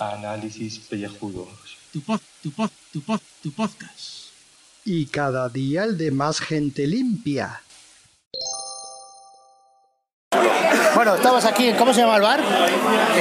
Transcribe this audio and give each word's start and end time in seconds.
Análisis 0.00 0.80
pellejudos. 0.80 1.48
Tu 1.92 2.00
pod, 2.00 2.20
tu 2.42 2.50
pod, 2.50 2.70
tu 2.92 3.00
pod, 3.00 3.20
tu 3.42 3.52
podcast. 3.52 4.34
Y 4.84 5.06
cada 5.06 5.48
día 5.48 5.84
el 5.84 5.96
de 5.96 6.10
más 6.10 6.40
gente 6.40 6.88
limpia. 6.88 7.62
Bueno, 10.96 11.14
estamos 11.14 11.44
aquí, 11.44 11.74
¿cómo 11.74 11.92
se 11.92 12.00
llama 12.00 12.16
el 12.16 12.22
bar? 12.22 12.40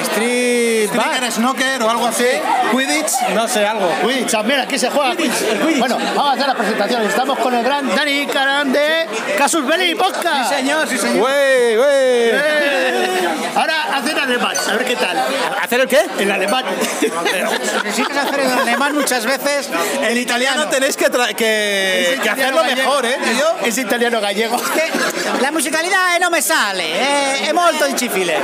Street 0.01 0.89
Bar. 0.95 1.29
Snooker 1.29 1.83
o 1.83 1.89
algo 1.89 2.07
así. 2.07 2.23
Quidditch, 2.71 3.33
no 3.33 3.49
sé, 3.49 3.65
algo. 3.65 3.91
Quidditch, 4.01 4.33
ah, 4.33 4.43
mira, 4.43 4.61
aquí 4.61 4.79
se 4.79 4.89
juega 4.89 5.13
Quidditch. 5.13 5.77
Bueno, 5.77 5.97
vamos 6.15 6.29
a 6.29 6.33
hacer 6.35 6.47
la 6.47 6.55
presentación. 6.55 7.01
Estamos 7.01 7.37
con 7.37 7.53
el 7.53 7.65
gran 7.65 7.93
Dani 7.93 8.27
Caran 8.27 8.71
de 8.71 9.05
Casus 9.37 9.67
Belli 9.67 9.93
Podcast. 9.93 10.51
Sí, 10.51 10.55
señor, 10.55 10.87
sí, 10.87 10.97
señor. 10.97 11.25
¡Wey, 11.25 11.77
wey! 11.77 12.29
Eh, 12.33 13.04
Ahora 13.55 13.95
hacer 13.95 14.19
alemán, 14.19 14.55
a 14.57 14.73
ver 14.73 14.85
qué 14.85 14.95
tal. 14.95 15.17
¿Hacer 15.61 15.79
el 15.79 15.87
qué? 15.87 16.01
El 16.19 16.31
alemán. 16.31 16.65
Necesitas 17.83 18.27
hacer 18.27 18.39
el 18.41 18.51
alemán 18.51 18.93
muchas 18.95 19.25
veces. 19.25 19.69
El 20.01 20.17
italiano 20.17 20.67
tenéis 20.67 20.97
que, 20.97 21.05
que, 21.37 22.19
que 22.21 22.29
hacerlo 22.29 22.63
mejor, 22.63 23.05
¿eh? 23.05 23.17
tío? 23.23 23.67
Es 23.67 23.77
italiano 23.77 24.19
gallego. 24.19 24.57
La 25.41 25.51
musicalidad 25.51 26.19
no 26.19 26.29
me 26.29 26.41
sale, 26.41 26.83
eh, 26.83 27.47
è 27.49 27.51
molto 27.53 27.85
difficile. 27.85 28.37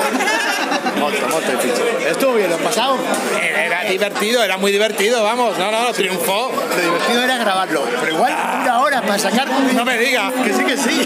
Molto, 0.97 1.27
molto 1.27 1.51
difícil. 1.51 1.85
Estuvo 2.07 2.33
bien, 2.33 2.49
lo 2.49 2.57
pasado. 2.57 2.97
Era 3.41 3.83
divertido, 3.83 4.43
era 4.43 4.57
muy 4.57 4.71
divertido, 4.71 5.23
vamos. 5.23 5.57
No, 5.57 5.71
no, 5.71 5.83
no, 5.83 5.91
triunfó. 5.91 6.51
Lo 6.51 6.81
divertido 6.81 7.23
era 7.23 7.37
grabarlo. 7.37 7.83
Pero 7.99 8.13
igual 8.13 8.35
una 8.61 8.80
para 8.99 9.17
sacar. 9.17 9.47
No 9.73 9.85
me 9.85 9.97
digas. 9.97 10.33
Que 10.43 10.53
sí, 10.53 10.63
que 10.63 10.77
sí. 10.77 11.01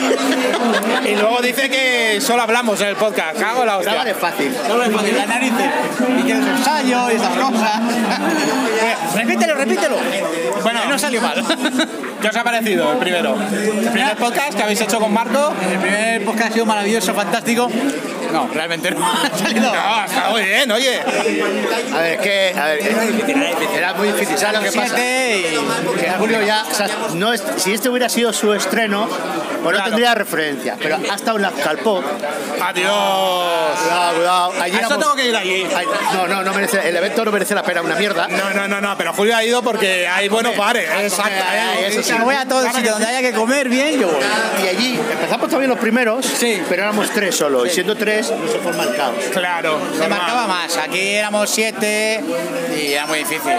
Y 1.06 1.16
luego 1.16 1.40
dice 1.42 1.70
que 1.70 2.20
solo 2.22 2.42
hablamos 2.42 2.82
en 2.82 2.88
el 2.88 2.96
podcast. 2.96 3.38
Cago 3.40 3.62
en 3.62 3.68
la 3.68 3.78
hostia. 3.78 3.92
Grabar 3.92 4.08
es 4.08 4.18
fácil. 4.18 4.56
Solo 4.68 4.84
es 4.84 4.92
fácil, 4.92 5.18
la 5.18 5.26
narices. 5.28 5.70
Y 6.20 6.24
que 6.24 6.34
los 6.34 6.48
ensayos 6.48 7.14
y 7.14 7.16
esas 7.16 7.38
cosas. 7.38 7.82
repítelo, 9.14 9.56
repítelo. 9.56 9.98
Bueno, 10.64 10.86
no 10.90 10.98
salió 10.98 11.22
mal. 11.22 11.44
¿Qué 12.22 12.30
os 12.30 12.36
ha 12.36 12.44
parecido 12.44 12.94
el 12.94 12.98
primero? 12.98 13.38
El 13.52 13.92
primer 13.92 14.16
podcast 14.18 14.56
que 14.56 14.64
habéis 14.64 14.82
hecho 14.82 15.00
con 15.00 15.14
Marco. 15.14 15.54
El 15.72 15.80
primer 15.80 16.26
podcast 16.26 16.50
ha 16.50 16.54
sido 16.54 16.66
maravilloso, 16.66 17.14
fantástico. 17.14 17.70
No, 18.36 18.50
realmente 18.54 18.92
no. 18.92 19.06
Ha 19.06 19.30
salido. 19.38 19.74
No, 19.74 20.06
está 20.06 20.30
muy 20.30 20.44
bien, 20.44 20.72
oye. 20.72 21.00
A 21.02 21.98
ver, 22.02 22.14
es 22.14 22.20
que. 22.22 22.56
A 22.60 22.66
ver, 22.66 22.80
era 23.76 23.94
muy 23.94 24.08
difícil. 24.10 24.38
¿Sabes 24.38 24.60
lo 24.60 24.72
que 24.72 24.78
pasa? 24.78 24.96
Que 24.96 25.58
Julio 26.18 26.42
ya. 26.42 26.66
o 26.70 26.74
sea, 26.74 26.88
no 27.14 27.34
es, 27.34 27.44
si 27.58 27.74
este 27.74 27.90
hubiera 27.90 28.10
sido 28.10 28.34
su 28.34 28.54
estreno, 28.54 29.08
pues 29.64 29.78
no 29.78 29.84
tendría 29.84 30.14
referencia. 30.16 30.76
Pero 30.82 30.98
ha 31.10 31.16
estado 31.16 31.38
en 31.38 31.44
la 31.44 31.52
Calpó. 31.52 32.04
Adiós. 32.62 33.80
Cuidado, 33.82 34.16
cuidado. 34.16 34.54
Allí 34.62 34.78
eso 34.78 34.98
tengo 34.98 35.16
que 35.16 35.30
ir 35.30 35.36
allí. 35.36 35.68
No, 36.14 36.28
no, 36.28 36.44
no 36.44 36.54
merece. 36.54 36.88
El 36.88 36.96
evento 36.96 37.24
no 37.26 37.32
merece 37.32 37.56
la 37.56 37.64
pena, 37.64 37.82
una 37.82 37.96
mierda. 37.96 38.28
No, 38.28 38.52
no, 38.54 38.68
no, 38.68 38.82
no, 38.82 38.98
pero 38.98 39.14
Julio 39.14 39.36
ha 39.36 39.44
ido 39.44 39.62
porque 39.62 40.08
hay 40.08 40.28
buenos. 40.30 40.54
Exacto. 40.56 41.32
ay, 41.50 41.84
¿eh? 41.84 41.88
eso 41.88 42.02
sí. 42.02 42.14
Si 42.14 42.20
voy 42.20 42.36
a 42.36 42.46
todo 42.48 42.66
el 42.66 42.72
sitio 42.74 42.92
donde 42.92 43.08
haya 43.08 43.22
que 43.22 43.34
comer 43.34 43.70
bien, 43.70 44.00
yo 44.00 44.08
voy. 44.08 44.22
Y 44.64 44.68
allí 44.68 45.00
empezamos 45.12 45.50
también 45.50 45.70
los 45.70 45.80
primeros, 45.80 46.26
Sí. 46.26 46.62
pero 46.70 46.84
éramos 46.84 47.10
tres 47.12 47.36
solo. 47.36 47.66
Y 47.66 47.70
siendo 47.70 47.96
tres, 47.96 48.25
no 48.32 48.48
se 48.48 48.60
forma 48.60 48.84
el 48.84 48.96
caos. 48.96 49.16
Claro. 49.32 49.80
Se 49.92 50.00
normal. 50.00 50.10
marcaba 50.10 50.48
más. 50.48 50.78
Aquí 50.78 51.16
éramos 51.16 51.50
siete 51.50 52.24
y 52.76 52.94
era 52.94 53.06
muy 53.06 53.20
difícil. 53.20 53.54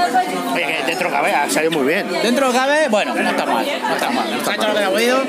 Oye, 0.55 0.67
que 0.67 0.85
dentro 0.87 1.11
cabe, 1.11 1.33
ha 1.33 1.49
salido 1.49 1.73
muy 1.73 1.87
bien. 1.87 2.11
Dentro 2.23 2.53
cabe, 2.53 2.89
bueno, 2.89 3.15
no 3.15 3.31
está 3.31 3.47
mal. 3.47 3.67
No 3.83 3.95
está 3.95 4.11
mal. 4.11 4.41
Ha 4.47 4.55
hecho 4.55 4.69
lo 4.69 4.75
que 4.75 4.85
ha 4.85 4.91
podido. 4.91 5.23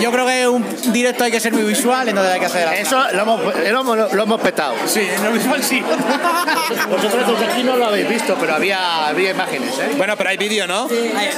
Yo 0.00 0.10
creo 0.12 0.26
que 0.26 0.48
un 0.48 0.92
directo 0.92 1.24
hay 1.24 1.30
que 1.30 1.40
ser 1.40 1.52
muy 1.52 1.62
visual, 1.62 2.08
entonces 2.08 2.34
hay 2.34 2.40
que 2.40 2.46
hacer. 2.46 2.68
Eso 2.74 3.02
lo 3.12 3.22
hemos, 3.22 3.40
lo 3.42 3.80
hemos, 3.80 4.12
lo 4.12 4.22
hemos 4.22 4.40
petado. 4.40 4.74
Sí, 4.86 5.00
en 5.00 5.24
lo 5.24 5.32
visual 5.32 5.62
sí. 5.62 5.82
Vosotros 6.90 7.26
desde 7.26 7.52
aquí 7.52 7.62
no 7.62 7.76
lo 7.76 7.86
habéis 7.86 8.08
visto, 8.08 8.36
pero 8.38 8.54
había, 8.54 9.08
había 9.08 9.30
imágenes, 9.30 9.78
¿eh? 9.78 9.94
Bueno, 9.96 10.16
pero 10.16 10.30
hay 10.30 10.36
vídeo, 10.36 10.66
¿no? 10.66 10.88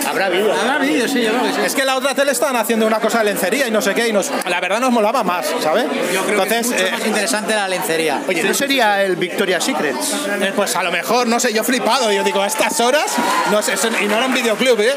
Habrá 0.09 0.29
vídeo. 0.29 0.53
Habrá 0.53 0.79
vídeo, 0.79 1.09
sí, 1.09 1.23
yo 1.23 1.31
creo 1.31 1.43
que 1.43 1.53
sí. 1.53 1.61
Es 1.65 1.75
que 1.75 1.85
la 1.85 1.97
otra 1.97 2.15
tele 2.15 2.33
estaban 2.33 2.57
haciendo 2.57 2.87
una 2.87 3.01
cosa 3.01 3.19
de 3.19 3.25
lencería 3.25 3.69
y 3.69 3.71
no 3.71 3.81
sé 3.81 3.95
qué, 3.95 4.09
y 4.09 4.13
nos, 4.13 4.31
la 4.47 4.61
verdad 4.61 4.81
nos 4.81 4.91
molaba 4.91 5.23
más, 5.23 5.47
¿sabes? 5.63 5.85
Yo 6.13 6.23
creo 6.25 6.43
Entonces, 6.43 6.69
que 6.69 6.77
es 6.77 6.83
mucho 6.83 6.87
eh, 6.87 6.99
más 6.99 7.07
interesante 7.07 7.55
la 7.55 7.69
lencería. 7.69 8.23
Oye, 8.29 8.43
¿no 8.43 8.55
sería 8.55 9.03
el 9.03 9.17
Victoria's 9.17 9.65
Secrets? 9.65 10.15
eh, 10.41 10.53
pues 10.55 10.75
a 10.77 10.83
lo 10.83 10.91
mejor, 10.91 11.27
no 11.27 11.41
sé, 11.41 11.53
yo 11.53 11.65
flipado, 11.65 12.11
yo 12.13 12.25
digo, 12.25 12.43
a 12.43 12.47
estas 12.47 12.81
horas, 12.81 13.15
no 13.51 13.63
sé, 13.63 13.75
y 14.03 14.07
no 14.07 14.17
era 14.17 14.27
un 14.27 14.35
videoclub, 14.35 14.81
¿eh? 14.81 14.95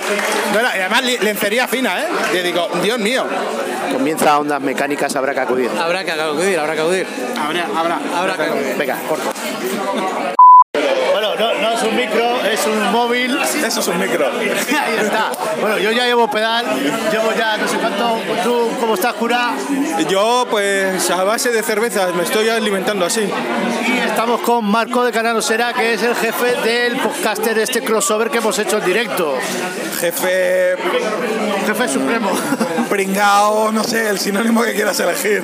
No 0.53 0.59
era, 0.59 0.75
y 0.77 0.79
además 0.81 1.03
lencería 1.21 1.67
fina, 1.67 2.01
¿eh? 2.01 2.07
Yo 2.35 2.43
digo, 2.43 2.69
Dios 2.81 2.99
mío. 2.99 3.25
Comienza 3.91 4.39
ondas 4.39 4.61
mecánicas, 4.61 5.15
habrá 5.15 5.33
que 5.33 5.41
acudir. 5.41 5.69
Habrá 5.79 6.03
que 6.03 6.11
acudir, 6.11 6.59
habrá 6.59 6.73
que 6.75 6.81
acudir. 6.81 7.07
Habrá, 7.39 7.67
habrá. 7.75 7.99
Habrá 8.15 8.35
que 8.35 8.43
acudir. 8.43 8.75
Venga, 8.77 8.97
corto. 9.07 9.31
Bueno, 11.11 11.35
no, 11.35 11.53
no 11.61 11.71
es 11.73 11.83
un 11.83 11.95
micro, 11.95 12.41
es 12.45 12.65
un 12.65 12.91
móvil. 12.91 13.37
Eso 13.41 13.79
es 13.81 13.87
un 13.87 13.99
micro. 13.99 14.27
Ahí 14.39 14.95
está. 14.99 15.31
Bueno, 15.59 15.77
yo 15.77 15.91
ya 15.91 16.05
llevo 16.05 16.29
pedal, 16.31 16.65
llevo 17.11 17.33
ya 17.37 17.57
no 17.57 17.67
sé 17.67 17.77
cuánto. 17.77 18.17
¿Tú 18.43 18.71
cómo 18.79 18.95
estás, 18.95 19.13
cura? 19.13 19.51
Yo, 20.09 20.47
pues, 20.49 21.09
a 21.11 21.23
base 21.23 21.51
de 21.51 21.61
cervezas 21.61 22.15
me 22.15 22.23
estoy 22.23 22.49
alimentando 22.49 23.05
así. 23.05 23.21
Y 23.21 23.97
estamos 23.99 24.41
con 24.41 24.65
Marco 24.65 25.03
de 25.03 25.11
Canal 25.11 25.35
Osera, 25.35 25.73
que 25.73 25.93
es 25.93 26.03
el 26.03 26.15
jefe 26.15 26.55
del 26.63 26.97
podcaster 26.97 27.53
de 27.53 27.63
este 27.63 27.81
crossover 27.83 28.29
que 28.29 28.37
hemos 28.37 28.57
hecho 28.57 28.77
en 28.77 28.85
directo. 28.85 29.37
Jefe 29.99 30.75
Jefe 31.67 31.87
supremo. 31.87 32.31
Pringao, 32.91 33.71
no 33.71 33.85
sé, 33.85 34.09
el 34.09 34.19
sinónimo 34.19 34.61
que 34.63 34.73
quieras 34.73 34.99
elegir. 34.99 35.41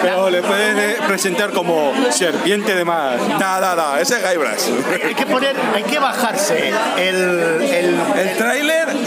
Pero 0.00 0.30
le 0.30 0.40
puedes 0.40 0.78
eh, 0.78 0.96
presentar 1.04 1.50
como 1.50 1.92
serpiente 2.10 2.76
de 2.76 2.84
mar. 2.84 3.18
Nada, 3.40 3.74
nada, 3.74 4.00
ese 4.00 4.18
es 4.18 4.22
Guybrush. 4.22 5.04
hay 5.04 5.14
que 5.16 5.26
poner, 5.26 5.56
hay 5.74 5.82
que 5.82 5.98
bajarse 5.98 6.72
el, 6.96 7.60
el, 7.60 8.31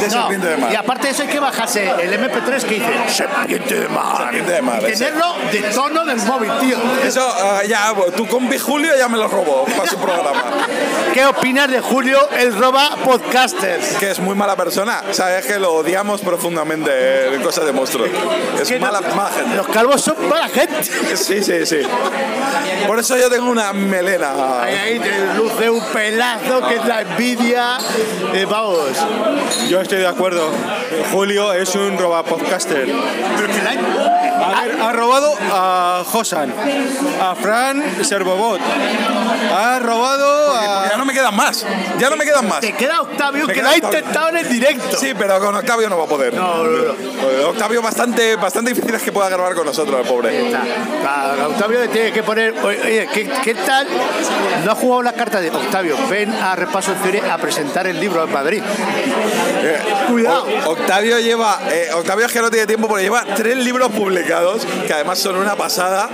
de 0.09 0.15
no, 0.15 0.21
serpiente 0.21 0.47
de 0.47 0.57
mar. 0.57 0.71
Y 0.71 0.75
aparte 0.75 1.03
de 1.07 1.13
eso 1.13 1.21
hay 1.23 1.27
que 1.29 1.39
bajarse 1.39 1.83
el 2.01 2.13
MP3 2.19 2.61
que 2.63 2.75
dice 2.75 2.93
serpiente 3.09 3.79
de 3.79 3.87
mar. 3.89 4.17
Serpiente 4.17 4.51
de 4.51 4.61
mar, 4.61 4.79
Y 4.81 4.93
tenerlo 4.93 5.35
de 5.51 5.59
tono 5.73 6.05
del 6.05 6.17
móvil, 6.21 6.51
tío. 6.59 6.77
Eso, 7.03 7.21
ah, 7.27 7.61
ya, 7.67 7.93
tu 8.15 8.27
compi 8.27 8.57
Julio 8.57 8.91
ya 8.97 9.07
me 9.09 9.17
lo 9.17 9.27
robó 9.27 9.65
para 9.65 9.89
su 9.89 9.97
programa. 9.97 10.43
¿Qué 11.13 11.25
opinas 11.25 11.69
de 11.69 11.81
Julio 11.81 12.19
el 12.37 12.55
roba 12.57 12.89
podcasters? 13.03 13.95
Que 13.99 14.11
es 14.11 14.19
muy 14.19 14.35
mala 14.35 14.55
persona. 14.55 15.01
Sabes 15.11 15.45
que 15.45 15.59
lo 15.59 15.73
odiamos 15.73 16.21
profundamente 16.21 17.33
en 17.33 17.41
cosas 17.41 17.65
de 17.65 17.71
monstruos. 17.71 18.09
Es 18.59 18.67
Que 18.67 18.79
no- 18.79 18.85
mala, 18.87 19.01
mala 19.01 19.29
gente. 19.31 19.55
Los 19.55 19.67
calvos 19.67 20.01
son 20.01 20.15
mala 20.27 20.49
gente. 20.49 20.83
Sí, 21.15 21.43
sí, 21.43 21.65
sí. 21.65 21.79
Por 22.87 22.99
eso 22.99 23.17
yo 23.17 23.29
tengo 23.29 23.49
una 23.49 23.73
melena. 23.73 24.61
Ahí, 24.61 24.75
ahí 24.75 24.99
te 24.99 25.33
luce 25.35 25.69
un 25.69 25.83
pelazo 25.85 26.67
que 26.67 26.75
es 26.75 26.85
la 26.85 27.01
envidia. 27.01 27.77
Eh, 28.33 28.45
vamos. 28.49 28.89
Yo 29.69 29.81
estoy 29.81 29.94
de 29.97 30.07
acuerdo. 30.07 30.49
Julio 31.11 31.53
es 31.53 31.75
un 31.75 31.97
robapodcaster. 31.97 32.87
Pero 33.37 33.47
que 33.47 33.61
la- 33.61 34.14
A 34.35 34.61
ver, 34.65 34.81
ha 34.81 34.91
robado 34.91 35.33
a 35.51 36.03
Josan, 36.05 36.53
a 37.21 37.35
Fran 37.35 37.83
Servobot, 38.03 38.59
ha 39.55 39.79
robado 39.79 40.53
a... 40.55 40.89
Ya 40.89 40.97
no 40.97 41.05
me 41.05 41.13
quedan 41.13 41.35
más, 41.35 41.65
ya 41.97 42.09
no 42.09 42.15
me 42.15 42.25
quedan 42.25 42.47
más. 42.47 42.59
Te 42.59 42.73
queda 42.73 43.01
Octavio 43.01 43.47
Me 43.47 43.53
que 43.53 43.59
queda 43.59 43.69
lo 43.69 43.73
ha 43.73 43.77
intentado 43.77 44.29
en 44.29 44.37
el 44.37 44.49
directo. 44.49 44.97
Sí, 44.97 45.13
pero 45.17 45.39
con 45.39 45.55
Octavio 45.55 45.89
no 45.89 45.97
va 45.97 46.03
a 46.03 46.07
poder. 46.07 46.33
No, 46.33 46.63
no, 46.63 46.69
no. 46.69 46.93
Eh, 47.29 47.43
Octavio 47.45 47.81
bastante, 47.81 48.35
bastante 48.35 48.71
difícil 48.73 48.93
es 48.95 49.01
que 49.03 49.11
pueda 49.11 49.29
grabar 49.29 49.55
con 49.55 49.65
nosotros, 49.65 49.99
el 50.01 50.07
pobre. 50.07 50.49
Claro, 51.01 51.47
Octavio 51.49 51.79
le 51.79 51.87
tiene 51.87 52.11
que 52.11 52.23
poner. 52.23 52.53
Oye, 52.63 53.07
¿qué, 53.13 53.29
qué 53.43 53.55
tal? 53.55 53.87
No 54.65 54.71
ha 54.71 54.75
jugado 54.75 55.01
la 55.03 55.13
carta 55.13 55.39
de 55.39 55.49
Octavio. 55.49 55.95
Ven 56.09 56.33
a 56.33 56.55
Repaso 56.55 56.91
en 56.93 57.01
Serie 57.03 57.21
a 57.29 57.37
presentar 57.37 57.87
el 57.87 57.99
libro 57.99 58.23
en 58.23 58.31
Madrid. 58.33 58.61
Eh, 59.63 59.79
Cuidado. 60.09 60.45
O- 60.65 60.71
Octavio 60.71 61.19
lleva, 61.19 61.59
eh, 61.71 61.89
Octavio 61.93 62.25
es 62.25 62.31
que 62.31 62.41
no 62.41 62.49
tiene 62.51 62.67
tiempo 62.67 62.87
porque 62.87 63.03
lleva 63.03 63.23
tres 63.35 63.57
libros 63.57 63.89
publicados, 63.91 64.24
que 64.25 64.93
además 64.93 65.19
son 65.19 65.35
una 65.35 65.55
pasada, 65.55 66.09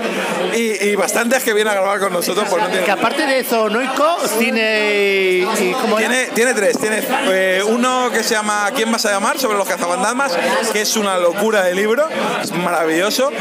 y, 0.54 0.84
y 0.90 0.96
bastantes 0.96 1.44
que 1.44 1.54
viene 1.54 1.70
a 1.70 1.74
grabar 1.74 2.00
con 2.00 2.14
nosotros, 2.14 2.46
pues 2.50 2.62
no 2.62 2.70
tiene... 2.70 2.86
Que 2.86 2.92
aparte 2.92 3.26
de 3.26 3.44
Zonoico, 3.44 4.18
tiene. 4.40 5.48
¿cómo? 5.82 5.98
Tiene, 5.98 6.26
tiene 6.34 6.54
tres. 6.54 6.78
Tiene 6.80 7.02
eh, 7.30 7.62
uno 7.66 8.10
que 8.12 8.24
se 8.24 8.36
llama 8.36 8.70
¿Quién 8.76 8.92
vas 8.92 9.06
a 9.06 9.12
llamar? 9.12 9.40
sobre 9.40 9.58
los 9.58 9.68
cazafantasmas, 9.68 10.34
que 10.74 10.82
es 10.82 10.98
una 10.98 11.18
locura 11.18 11.64
de 11.64 11.74
libro, 11.74 12.08
es 12.42 12.52
maravilloso. 12.52 13.32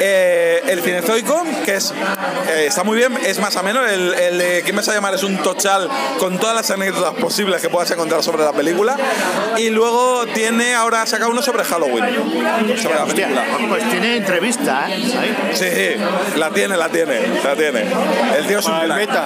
Eh, 0.00 0.62
el 0.66 0.82
Cinezoico, 0.82 1.42
que 1.64 1.76
es 1.76 1.94
eh, 2.48 2.66
está 2.66 2.82
muy 2.82 2.98
bien, 2.98 3.16
es 3.24 3.38
más 3.38 3.56
o 3.56 3.62
menos. 3.62 3.90
El, 3.90 4.14
el 4.14 4.38
de 4.38 4.62
¿Quién 4.64 4.76
vas 4.76 4.88
a 4.88 4.94
llamar? 4.94 5.14
es 5.14 5.22
un 5.22 5.36
tochal 5.38 5.88
con 6.18 6.38
todas 6.38 6.54
las 6.54 6.70
anécdotas 6.70 7.14
posibles 7.14 7.62
que 7.62 7.68
puedas 7.70 7.90
encontrar 7.90 8.22
sobre 8.22 8.44
la 8.44 8.52
película. 8.52 8.96
Y 9.56 9.70
luego 9.70 10.26
tiene, 10.26 10.74
ahora 10.74 11.02
ha 11.02 11.06
sacado 11.06 11.30
uno 11.30 11.40
sobre 11.42 11.64
Halloween. 11.64 12.04
Sobre 12.76 12.94
la 12.96 13.06
película. 13.06 13.44
Pues 13.68 13.90
tiene 13.90 14.07
tiene 14.08 14.16
entrevista, 14.16 14.86
¿eh? 14.88 14.94
Ahí. 14.94 15.52
Sí, 15.54 16.38
la 16.38 16.50
tiene, 16.50 16.76
la 16.76 16.88
tiene, 16.88 17.20
la 17.44 17.54
tiene. 17.54 17.84
El 18.38 18.46
tío 18.46 18.58
es 18.60 18.64
un 18.66 18.72
Para 18.72 18.84
el 18.84 18.88
crack. 18.92 18.98
meta. 19.08 19.24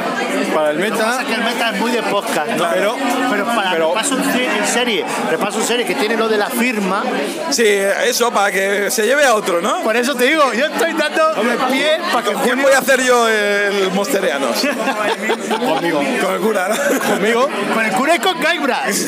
Para 0.54 0.70
el 0.70 0.78
meta. 0.78 0.96
Pasa 1.04 1.24
que 1.24 1.34
el 1.34 1.44
meta 1.44 1.70
es 1.70 1.80
muy 1.80 1.90
de 1.92 2.02
podcast, 2.02 2.48
¿no? 2.50 2.56
Claro. 2.56 2.96
pero 3.30 3.46
para 3.46 3.70
Pero- 3.72 3.88
repaso 3.90 4.18
en 4.18 4.32
se- 4.32 4.44
en 4.44 4.66
serie, 4.66 5.04
repaso 5.30 5.60
en 5.60 5.66
serie 5.66 5.86
que 5.86 5.94
tiene 5.94 6.16
lo 6.16 6.28
de 6.28 6.36
la 6.36 6.48
firma. 6.50 7.04
Sí, 7.50 7.64
eso, 7.66 8.30
para 8.32 8.50
que 8.50 8.90
se 8.90 9.04
lleve 9.06 9.24
a 9.24 9.34
otro, 9.34 9.60
¿no? 9.60 9.82
Por 9.82 9.96
eso 9.96 10.14
te 10.14 10.24
digo, 10.24 10.52
yo 10.52 10.66
estoy 10.66 10.92
dando 10.94 11.30
el 11.42 11.58
pie 11.72 11.98
para 12.12 12.24
que 12.26 12.32
¿Con 12.32 12.42
quién 12.42 12.62
voy 12.62 12.72
a 12.72 12.78
hacer 12.78 13.02
yo 13.02 13.28
el 13.28 13.90
Mosterianos? 13.92 14.56
Conmigo. 15.64 16.02
Con 16.22 16.34
el 16.34 16.40
cura, 16.40 16.68
¿no? 16.68 16.98
Conmigo. 17.08 17.48
Con 17.74 17.84
el 17.84 17.92
cura 17.92 18.16
y 18.16 18.18
con 18.18 18.40
Gaibras. 18.40 19.06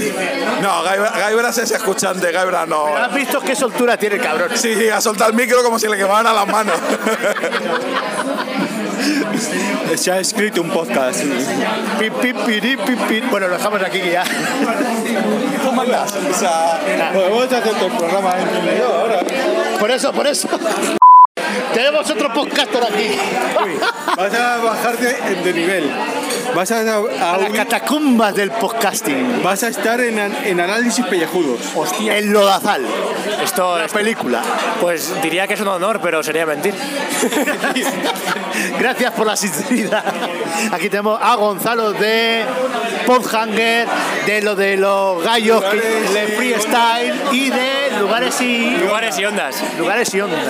No, 0.60 0.84
Gai- 0.84 1.18
Gaibras 1.18 1.58
es 1.58 1.70
escuchante, 1.70 2.30
Gaibras 2.32 2.68
no. 2.68 2.86
¿Has 2.96 3.12
visto 3.14 3.40
qué 3.40 3.54
soltura 3.56 3.96
tiene 3.96 4.16
el 4.16 4.22
cabrón? 4.22 4.50
Sí, 4.54 4.88
ha 4.88 5.00
soltado 5.00 5.30
el 5.30 5.36
micro 5.36 5.62
como 5.64 5.78
si 5.78 5.88
le 5.88 5.96
quemaran 5.96 6.34
las 6.34 6.46
manos. 6.46 6.74
Se 9.96 10.10
ha 10.12 10.18
escrito 10.18 10.60
un 10.60 10.70
podcast. 10.70 11.20
Pi, 11.98 12.10
pi, 12.10 12.32
piri, 12.32 12.76
pi, 12.76 12.96
pi. 12.96 13.20
Bueno, 13.30 13.48
lo 13.48 13.56
dejamos 13.56 13.82
aquí 13.82 14.00
ya. 14.10 14.24
¿Cómo 15.64 15.82
andas? 15.82 16.14
O 16.14 16.34
sea, 16.34 16.80
Podemos 17.12 17.44
hacer 17.44 17.74
todo 17.74 17.86
el 17.86 17.96
programa 17.96 18.34
en 18.38 18.64
medio 18.64 18.86
ahora. 18.86 19.20
Por 19.78 19.90
eso, 19.90 20.12
por 20.12 20.26
eso. 20.26 20.48
Tenemos 21.72 22.08
otro 22.10 22.32
podcaster 22.32 22.82
aquí. 22.84 23.18
Vas 24.16 24.34
a 24.34 24.56
bajarte 24.58 25.16
de 25.44 25.52
nivel. 25.52 25.90
Vas 26.54 26.70
a, 26.70 26.80
a- 26.80 27.02
a 27.20 27.34
A 27.34 27.38
las 27.38 27.50
catacumbas 27.52 28.34
del 28.34 28.50
podcasting. 28.50 29.42
vas 29.42 29.62
a 29.64 29.68
estar 29.68 30.00
en, 30.00 30.18
en 30.18 30.60
análisis 30.60 31.04
pellejudos. 31.06 31.60
El 32.08 32.30
Lodazal. 32.30 32.84
Esto 33.42 33.78
es- 33.78 33.92
película. 33.92 34.42
Pues 34.80 35.12
diría 35.22 35.46
que 35.46 35.54
es 35.54 35.60
un 35.60 35.68
honor, 35.68 36.00
pero 36.02 36.22
sería 36.22 36.46
mentir. 36.46 36.74
Gracias 38.78 39.12
por 39.12 39.26
la 39.26 39.36
sinceridad. 39.36 40.04
Aquí 40.72 40.88
tenemos 40.88 41.18
a 41.20 41.34
Gonzalo 41.36 41.92
de 41.92 42.44
Podhanger, 43.06 43.86
de 44.26 44.42
lo 44.42 44.54
de 44.54 44.76
los 44.76 45.22
gallos, 45.22 45.62
que, 45.64 45.76
de 45.80 46.26
freestyle 46.36 47.14
y 47.32 47.50
de 47.50 47.83
lugares 48.00 48.40
y 48.40 48.70
Lugares 48.78 49.18
y 49.18 49.24
ondas. 49.24 49.56
lugares 49.78 50.14
y 50.14 50.20
ondas. 50.20 50.40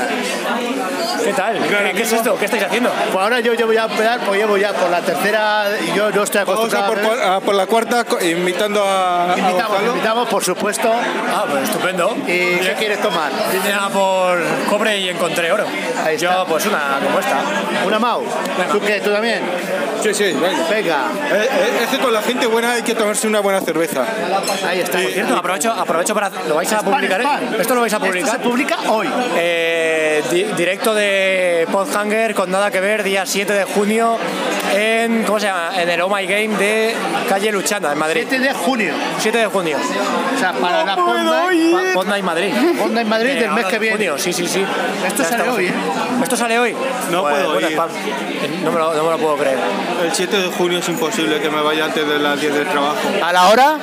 ¿Qué 1.24 1.32
tal? 1.32 1.58
¿Qué, 1.58 1.92
qué 1.96 2.02
es 2.02 2.12
esto? 2.12 2.36
¿Qué 2.38 2.44
estáis 2.44 2.64
haciendo? 2.64 2.90
Pues 2.90 3.22
ahora 3.22 3.40
yo, 3.40 3.54
yo 3.54 3.66
voy 3.66 3.76
a 3.76 3.84
empezar, 3.84 4.20
pues 4.20 4.38
llevo 4.40 4.56
ya 4.56 4.72
por 4.72 4.90
la 4.90 5.00
tercera, 5.00 5.66
y 5.80 5.96
yo 5.96 6.10
no 6.10 6.22
estoy 6.22 6.44
Vamos 6.44 6.72
a 6.74 6.78
acostumbrado. 6.84 7.16
por, 7.16 7.22
a 7.22 7.36
a 7.36 7.40
por 7.40 7.54
la 7.54 7.66
cuarta, 7.66 8.04
invitando 8.22 8.82
a, 8.84 9.32
a 9.32 9.38
Invitamos, 9.38 9.68
Gonzalo. 9.68 9.90
invitamos, 9.92 10.28
por 10.28 10.44
supuesto. 10.44 10.90
Ah, 10.92 11.44
pues 11.50 11.64
estupendo. 11.64 12.14
¿Y 12.26 12.58
qué 12.58 12.74
quieres 12.78 13.00
tomar? 13.00 13.30
Vine 13.52 13.72
a 13.74 13.88
por 13.88 14.42
cobre 14.68 14.98
y 14.98 15.08
encontré 15.08 15.50
oro. 15.52 15.64
Ahí 16.04 16.16
está. 16.16 16.34
Yo, 16.34 16.46
pues 16.46 16.66
una 16.66 16.98
como 17.04 17.18
esta. 17.18 17.36
¿Una 17.86 17.98
Mau? 17.98 18.22
¿Tú 18.72 18.80
qué? 18.80 19.00
¿Tú 19.00 19.10
también? 19.10 19.42
Sí, 20.04 20.12
sí, 20.12 20.24
venga. 20.34 20.68
Venga, 20.68 21.06
Eh, 21.32 21.48
eh, 21.50 21.78
es 21.84 21.88
que 21.88 21.98
con 21.98 22.12
la 22.12 22.20
gente 22.20 22.46
buena 22.46 22.72
hay 22.72 22.82
que 22.82 22.94
tomarse 22.94 23.26
una 23.26 23.40
buena 23.40 23.60
cerveza. 23.62 24.04
ahí 24.68 24.80
está. 24.80 24.98
Por 25.00 25.10
cierto, 25.10 25.34
aprovecho, 25.36 25.72
aprovecho 25.72 26.12
para... 26.14 26.30
¿Lo 26.46 26.56
vais 26.56 26.70
a 26.72 26.82
publicar? 26.82 27.22
¿Esto 27.58 27.74
lo 27.74 27.80
vais 27.80 27.92
a 27.94 27.96
Esto 27.96 28.06
publicar? 28.08 28.30
se 28.32 28.38
publica 28.40 28.78
hoy. 28.90 29.08
Eh, 29.36 30.22
di- 30.30 30.44
directo 30.56 30.92
de 30.94 31.66
Podhanger 31.72 32.34
con 32.34 32.50
nada 32.50 32.70
que 32.70 32.80
ver, 32.80 33.02
día 33.02 33.24
7 33.24 33.50
de 33.54 33.64
junio 33.64 34.18
en, 34.72 35.24
¿cómo 35.24 35.38
se 35.40 35.46
llama? 35.46 35.70
En 35.80 35.88
el 35.88 36.00
Oh 36.00 36.08
My 36.08 36.26
Game 36.26 36.56
de 36.56 36.94
calle 37.28 37.52
Luchana, 37.52 37.92
en 37.92 37.98
Madrid. 37.98 38.24
7 38.28 38.44
de 38.44 38.52
junio. 38.54 38.92
7 39.18 39.38
de 39.38 39.46
junio. 39.46 39.76
O 40.34 40.38
sea, 40.38 40.52
para 40.52 40.84
la 40.84 40.96
Podnight, 40.96 41.94
Podnight 41.94 42.24
Madrid. 42.24 42.52
Podnight 42.78 43.06
Madrid 43.06 43.38
del 43.38 43.50
mes 43.52 43.64
que 43.66 43.72
de 43.72 43.78
viene. 43.78 43.96
junio, 43.96 44.18
sí, 44.18 44.32
sí, 44.32 44.46
sí. 44.46 44.64
Esto 45.06 45.22
Ya 45.22 45.28
sale 45.28 45.36
estamos. 45.42 45.58
hoy, 45.58 45.66
¿eh? 45.66 45.72
¿Esto 46.22 46.36
sale 46.36 46.58
hoy? 46.58 46.76
No 47.10 47.22
Pues, 47.22 47.34
puedo 47.34 47.52
bueno, 47.52 47.70
ir. 47.70 47.78
No 48.64 48.72
me, 48.72 48.78
lo, 48.78 48.94
no 48.94 49.04
me 49.04 49.10
lo 49.10 49.18
puedo 49.18 49.36
creer. 49.36 49.58
El 50.02 50.12
7 50.12 50.36
de 50.36 50.48
junio 50.48 50.78
es 50.78 50.88
imposible 50.88 51.40
que 51.40 51.50
me 51.50 51.60
vaya 51.62 51.84
antes 51.86 52.06
de 52.06 52.18
las 52.18 52.40
10 52.40 52.54
del 52.54 52.66
trabajo. 52.68 52.96
¿A 53.22 53.32
la 53.32 53.48
hora? 53.48 53.78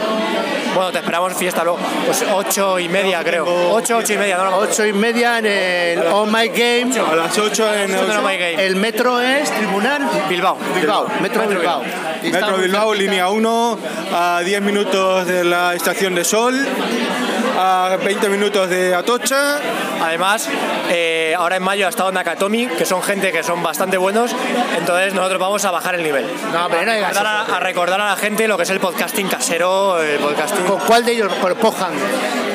Bueno, 0.73 0.89
te 0.91 0.99
esperamos 0.99 1.33
fiesta 1.33 1.63
luego. 1.63 1.79
Pues 2.05 2.23
8 2.31 2.79
y 2.79 2.87
media, 2.87 3.21
creo. 3.23 3.45
8, 3.73 3.97
8 3.97 4.13
y 4.13 4.17
media, 4.17 4.37
no, 4.37 4.51
no. 4.51 4.57
8 4.59 4.85
y 4.85 4.93
media 4.93 5.39
en 5.39 5.45
el 5.45 5.99
Oh 6.11 6.25
My 6.25 6.47
Game. 6.47 6.91
A 6.99 7.15
las 7.15 7.37
8 7.37 7.75
en 7.75 7.91
no 7.91 8.01
el 8.01 8.21
me 8.23 8.37
game. 8.37 8.65
El 8.65 8.75
metro 8.77 9.19
es 9.19 9.51
Tribunal 9.51 10.07
Bilbao. 10.29 10.57
Bilbao. 10.81 11.07
Metro 11.21 11.41
Metro 11.41 11.59
Bilbao. 11.59 11.83
Está 12.23 12.39
Metro 12.39 12.57
Bilbao, 12.57 12.93
línea 12.93 13.29
1, 13.29 13.77
a 14.13 14.41
10 14.43 14.61
minutos 14.61 15.27
de 15.27 15.43
la 15.43 15.75
estación 15.75 16.15
de 16.15 16.23
Sol, 16.23 16.55
a 17.61 17.97
20 17.97 18.29
minutos 18.29 18.69
de 18.69 18.95
Atocha. 18.95 19.59
Además, 20.01 20.49
eh, 20.89 21.35
ahora 21.37 21.57
en 21.57 21.63
mayo 21.63 21.85
ha 21.85 21.89
estado 21.89 22.11
Nakatomi, 22.11 22.67
que 22.67 22.85
son 22.85 23.03
gente 23.03 23.31
que 23.31 23.43
son 23.43 23.61
bastante 23.61 23.97
buenos, 23.97 24.35
entonces 24.77 25.13
nosotros 25.13 25.39
vamos 25.39 25.63
a 25.65 25.71
bajar 25.71 25.93
el 25.95 26.03
nivel. 26.03 26.25
No, 26.51 26.67
pero 26.69 26.85
no 26.85 26.93
digas 26.93 27.09
Recordar 27.09 27.43
eso. 27.43 27.53
a, 27.53 27.57
a 27.57 27.59
recordar 27.59 28.01
a 28.01 28.05
la 28.09 28.15
gente 28.15 28.47
lo 28.47 28.57
que 28.57 28.63
es 28.63 28.69
el 28.71 28.79
podcasting 28.79 29.27
casero, 29.27 30.01
el 30.01 30.17
podcasting 30.19 30.65
¿Con 30.65 30.79
cuál 30.79 31.05
de 31.05 31.11
ellos? 31.11 31.31
Por 31.33 31.55
Pohan. 31.55 31.93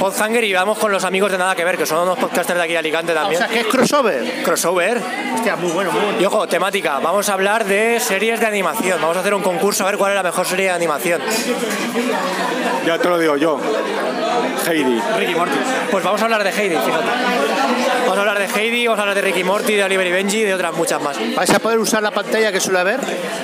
Podhanger 0.00 0.42
y 0.44 0.52
vamos 0.52 0.78
con 0.78 0.90
los 0.92 1.04
amigos 1.04 1.30
de 1.32 1.38
Nada 1.38 1.54
Que 1.54 1.64
Ver, 1.64 1.78
que 1.78 1.86
son 1.86 2.00
unos 2.00 2.18
podcasters 2.18 2.58
de 2.58 2.64
aquí 2.64 2.72
de 2.72 2.78
Alicante 2.78 3.12
O 3.12 3.14
también. 3.14 3.38
sea, 3.38 3.48
que 3.48 3.60
es 3.60 3.66
crossover. 3.66 4.42
Crossover. 4.42 5.00
Hostia, 5.34 5.56
muy 5.56 5.70
bueno, 5.70 5.92
muy 5.92 6.00
bueno. 6.02 6.20
Y 6.20 6.24
ojo, 6.24 6.46
temática, 6.48 6.98
vamos 6.98 7.28
a 7.28 7.32
hablar 7.34 7.64
de 7.64 8.00
series 8.00 8.40
de 8.40 8.46
animación. 8.46 9.00
Vamos 9.00 9.16
a 9.16 9.20
hacer 9.20 9.34
un 9.34 9.42
concurso 9.42 9.84
a 9.84 9.86
ver 9.86 9.96
cuál 9.98 10.10
es 10.12 10.16
la 10.16 10.22
mejor 10.24 10.44
serie 10.46 10.66
de 10.66 10.72
animación. 10.72 11.22
Ya 12.84 12.98
te 12.98 13.08
lo 13.08 13.18
digo 13.18 13.36
yo. 13.36 13.58
Heidi. 14.66 15.00
Ricky 15.18 15.34
Morty. 15.34 15.54
Pues 15.90 16.04
vamos 16.04 16.20
a 16.20 16.24
hablar 16.24 16.44
de 16.44 16.50
Heidi, 16.50 16.76
fíjate. 16.76 17.04
Vamos 18.02 18.16
a 18.16 18.20
hablar 18.20 18.38
de 18.38 18.60
Heidi, 18.60 18.86
vamos 18.86 18.98
a 18.98 19.02
hablar 19.02 19.14
de 19.14 19.22
Ricky 19.22 19.44
Morty, 19.44 19.74
de 19.74 19.84
Oliver 19.84 20.06
y 20.06 20.12
Benji 20.12 20.38
y 20.38 20.42
de 20.44 20.54
otras 20.54 20.74
muchas 20.74 21.00
más. 21.00 21.16
¿Vais 21.34 21.50
a 21.50 21.58
poder 21.58 21.78
usar 21.78 22.02
la 22.02 22.10
pantalla 22.10 22.52
que 22.52 22.60
suele 22.60 22.80
haber? 22.80 23.00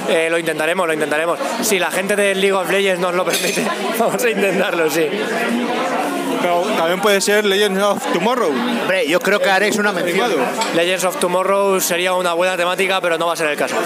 Eh, 0.08 0.28
lo 0.30 0.38
intentaremos, 0.38 0.86
lo 0.86 0.92
intentaremos. 0.92 1.38
Si 1.62 1.78
la 1.78 1.90
gente 1.90 2.16
del 2.16 2.40
League 2.40 2.52
of 2.52 2.70
Legends 2.70 3.00
nos 3.00 3.14
lo 3.14 3.24
permite, 3.24 3.66
vamos 3.98 4.22
a 4.22 4.30
intentarlo, 4.30 4.90
sí. 4.90 5.08
Pero 6.42 6.62
también 6.76 7.00
puede 7.00 7.20
ser 7.20 7.44
Legends 7.44 7.80
of 7.80 8.12
Tomorrow. 8.12 8.50
Hombre, 8.50 9.06
yo 9.06 9.20
creo 9.20 9.38
que 9.38 9.48
haréis 9.48 9.76
una 9.76 9.92
mención. 9.92 10.30
Legends 10.74 11.04
of 11.04 11.16
Tomorrow 11.18 11.80
sería 11.80 12.14
una 12.14 12.32
buena 12.32 12.56
temática, 12.56 13.00
pero 13.00 13.16
no 13.16 13.26
va 13.26 13.34
a 13.34 13.36
ser 13.36 13.48
el 13.48 13.56
caso. 13.56 13.76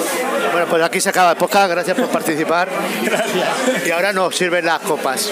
Bueno, 0.53 0.67
pues 0.67 0.83
aquí 0.83 1.01
se 1.01 1.11
acaba 1.11 1.33
el 1.33 1.37
podcast. 1.37 1.71
Gracias 1.71 1.97
por 1.99 2.09
participar. 2.09 2.69
Gracias. 3.03 3.87
Y 3.87 3.91
ahora 3.91 4.15
nos 4.15 4.35
sirven 4.35 4.65
las 4.65 4.81
copas. 4.81 5.31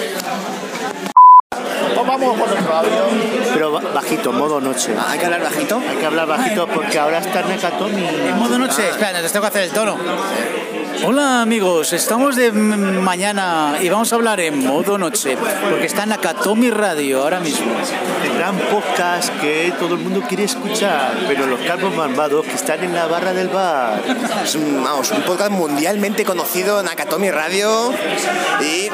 Pues 1.93 2.07
vamos 2.07 2.39
con 2.39 2.49
otro 2.49 2.75
audio. 2.75 2.91
Pero 3.53 3.71
ba- 3.71 3.81
bajito, 3.93 4.31
modo 4.31 4.59
noche. 4.61 4.93
¿Hay 5.07 5.19
que 5.19 5.25
hablar 5.25 5.43
bajito? 5.43 5.81
Hay 5.89 5.95
que 5.97 6.05
hablar 6.05 6.27
bajito 6.27 6.67
porque 6.67 6.97
ahora 6.99 7.19
está 7.19 7.41
Nekatomi. 7.43 8.03
En 8.05 8.37
modo 8.37 8.57
noche. 8.57 8.89
Espera, 8.89 9.21
les 9.21 9.31
tengo 9.31 9.43
que 9.43 9.47
hacer 9.49 9.63
el 9.63 9.71
tono. 9.71 9.97
Hola 11.03 11.41
amigos, 11.41 11.91
estamos 11.93 12.35
de 12.37 12.51
mañana 12.53 13.75
y 13.81 13.89
vamos 13.89 14.11
a 14.11 14.15
hablar 14.15 14.39
en 14.39 14.65
modo 14.65 14.97
noche, 14.97 15.37
porque 15.69 15.85
está 15.85 16.03
en 16.03 16.09
Nakatomi 16.09 16.71
Radio 16.71 17.21
ahora 17.21 17.39
mismo. 17.41 17.67
El 18.23 18.37
gran 18.37 18.57
podcast 18.57 19.29
que 19.41 19.73
todo 19.77 19.95
el 19.95 19.99
mundo 19.99 20.21
quiere 20.27 20.45
escuchar, 20.45 21.13
pero 21.27 21.45
los 21.47 21.59
calvos 21.59 21.93
malvados 21.95 22.45
que 22.45 22.53
están 22.53 22.81
en 22.83 22.95
la 22.95 23.05
barra 23.07 23.33
del 23.33 23.49
bar. 23.49 24.01
Es 24.43 24.55
un, 24.55 24.81
vamos, 24.83 25.11
un 25.11 25.21
podcast 25.23 25.51
mundialmente 25.51 26.23
conocido 26.23 26.79
en 26.79 26.85
Nakatomi 26.85 27.29
Radio 27.29 27.91
y 28.61 28.89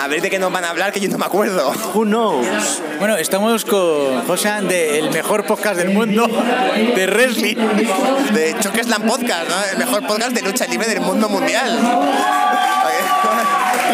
a 0.00 0.08
ver 0.08 0.20
de 0.22 0.30
qué 0.30 0.38
nos 0.38 0.52
van 0.52 0.64
a 0.64 0.70
hablar 0.70 0.92
que 0.92 1.00
yo 1.00 1.08
no 1.08 1.18
me 1.18 1.26
acuerdo. 1.26 1.72
Who 1.94 2.04
knows? 2.04 2.82
Bueno, 2.98 3.16
estamos 3.16 3.64
con 3.64 4.26
José 4.26 4.50
de 4.62 4.98
el 4.98 5.10
mejor 5.10 5.44
podcast 5.44 5.76
del 5.76 5.90
mundo 5.90 6.26
de 6.26 7.06
wrestling. 7.06 7.56
De 8.32 8.54
Chokeslam 8.60 9.02
Podcast, 9.02 9.48
¿no? 9.48 9.56
El 9.72 9.78
mejor 9.78 10.06
podcast 10.06 10.32
de 10.32 10.42
lucha 10.42 10.66
libre 10.66 10.86
del 10.86 11.00
mundo 11.00 11.28
mundial. 11.28 11.78